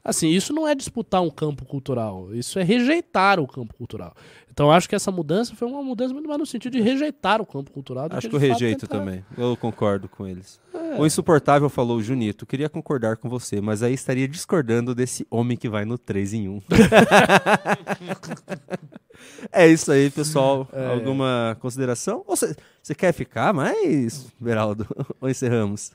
[0.05, 2.33] assim, isso não é disputar um campo cultural.
[2.33, 4.15] Isso é rejeitar o campo cultural.
[4.53, 7.41] Então, eu acho que essa mudança foi uma mudança muito mais no sentido de rejeitar
[7.41, 8.09] o campo cultural.
[8.09, 9.25] do Acho que que eu rejeito tentar- também.
[9.39, 10.61] Eu concordo com eles.
[10.99, 15.69] O insuportável falou, Junito, queria concordar com você, mas aí estaria discordando desse homem que
[15.69, 16.61] vai no 3 em 1.
[19.53, 20.69] é isso aí, pessoal.
[20.93, 22.25] Alguma consideração?
[22.27, 24.87] Ou Você você quer ficar mais, Beraldo?
[25.21, 25.93] Ou encerramos?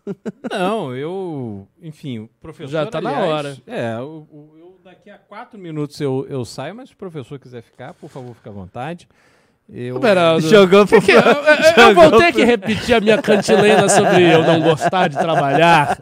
[0.51, 1.67] Não, eu.
[1.81, 2.71] Enfim, o professor.
[2.71, 3.57] Já tá na hora.
[3.65, 4.54] É, o- o-
[4.85, 8.35] daqui a quatro minutos eu, eu saio, mas se o professor quiser ficar, por favor,
[8.35, 9.07] fique à vontade.
[9.67, 11.01] Eu, Beraldo, Jogou pro...
[11.01, 15.07] que- eu, eu- eu vou ter que repetir a minha cantilena sobre eu não gostar
[15.09, 15.97] de trabalhar.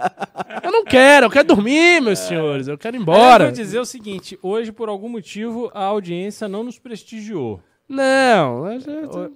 [0.62, 2.68] Eu não quero, eu quero dormir, meus senhores.
[2.68, 3.46] Eu quero ir embora.
[3.46, 7.62] vou dizer o seguinte: hoje, por algum motivo, a audiência não nos prestigiou.
[7.88, 9.32] Não, a gente- o pessoal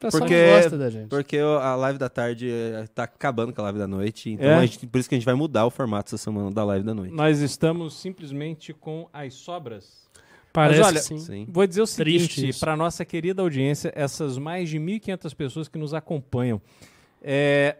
[0.00, 1.08] Porque, não gosta da gente.
[1.08, 4.54] porque a live da tarde eh, tá acabando com a live da noite, então É?
[4.54, 6.84] a gente- por isso que a gente vai mudar o formato essa semana da live
[6.84, 7.14] da noite.
[7.14, 10.08] Nós estamos simplesmente com as sobras.
[10.52, 11.18] Parece olha, que sim.
[11.18, 11.46] Sim.
[11.48, 15.94] Vou dizer o seguinte, para nossa querida audiência, essas mais de 1.500 pessoas que nos
[15.94, 16.60] acompanham,
[17.22, 17.76] é,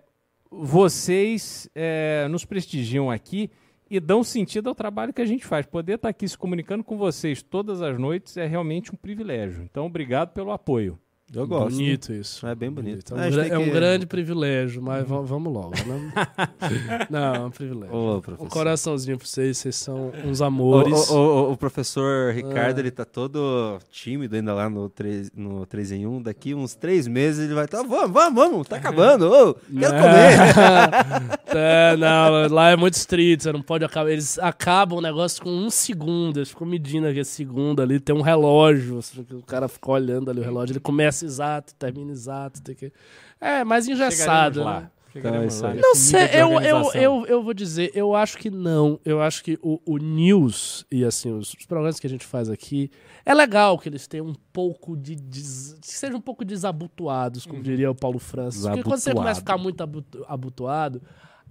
[0.51, 3.51] vocês é, nos prestigiam aqui
[3.91, 5.67] e dão sentido ao trabalho que a gente faz.
[5.67, 9.63] Poder estar aqui se comunicando com vocês todas as noites é realmente um privilégio.
[9.65, 10.99] Então, obrigado pelo apoio.
[11.33, 11.77] Eu gosto.
[11.77, 12.45] Bonito isso.
[12.45, 13.15] É bem bonito.
[13.15, 15.71] É um, é um que- grande privilégio, mas va- vamos logo.
[15.87, 16.13] Né?
[17.09, 17.95] Não, é um privilégio.
[17.95, 21.09] Ô, Um coraçãozinho pra vocês, vocês são uns O, amores.
[21.11, 22.81] o- o- o professor Ricardo, Ah.
[22.81, 26.21] ele tá todo tímido ainda lá no 3, no 3 em 1.
[26.23, 30.31] Daqui uns três meses ele vai estar, vamos, vamos, vamos, tá acabando, ô, quero comer.
[31.47, 34.11] é, não, lá é muito street, você não pode acabar.
[34.11, 38.21] Eles acabam o negócio com um segundo, eles ficam medindo aqui segundo ali, tem um
[38.21, 38.99] relógio,
[39.33, 42.93] o cara fica olhando ali o relógio, ele começa exato, termina exato, tem que...
[43.41, 44.81] É, mais engessado, lá.
[44.83, 44.91] né?
[45.13, 48.49] Então é isso lá Não sei, eu, eu, eu, eu vou dizer, eu acho que
[48.49, 49.01] não.
[49.05, 52.49] Eu acho que o, o news e assim, os, os programas que a gente faz
[52.49, 52.93] aqui,
[53.27, 55.17] é legal que eles tenham um pouco de.
[55.17, 58.63] des- que sejam um pouco desabotoados, como diria o Paulo Francis.
[58.63, 59.83] Porque quando você começa a ficar muito
[60.29, 61.03] abotoado,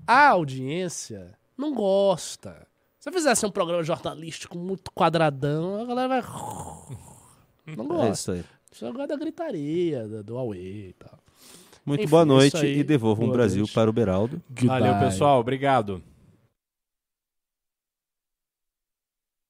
[0.07, 2.65] a audiência não gosta.
[2.97, 6.21] Se eu fizesse um programa jornalístico muito quadradão, a galera vai.
[7.77, 8.09] Não É gosta.
[8.11, 8.43] isso aí.
[8.71, 11.17] Só gosta da gritaria, da- do Aue e tal.
[11.85, 12.27] Muito Enfim, boa isso
[12.57, 13.73] noite e devolvam o Brasil noite.
[13.73, 14.41] para o Beraldo.
[14.63, 15.05] Valeu, Goodbye.
[15.09, 15.39] pessoal.
[15.39, 16.03] Obrigado.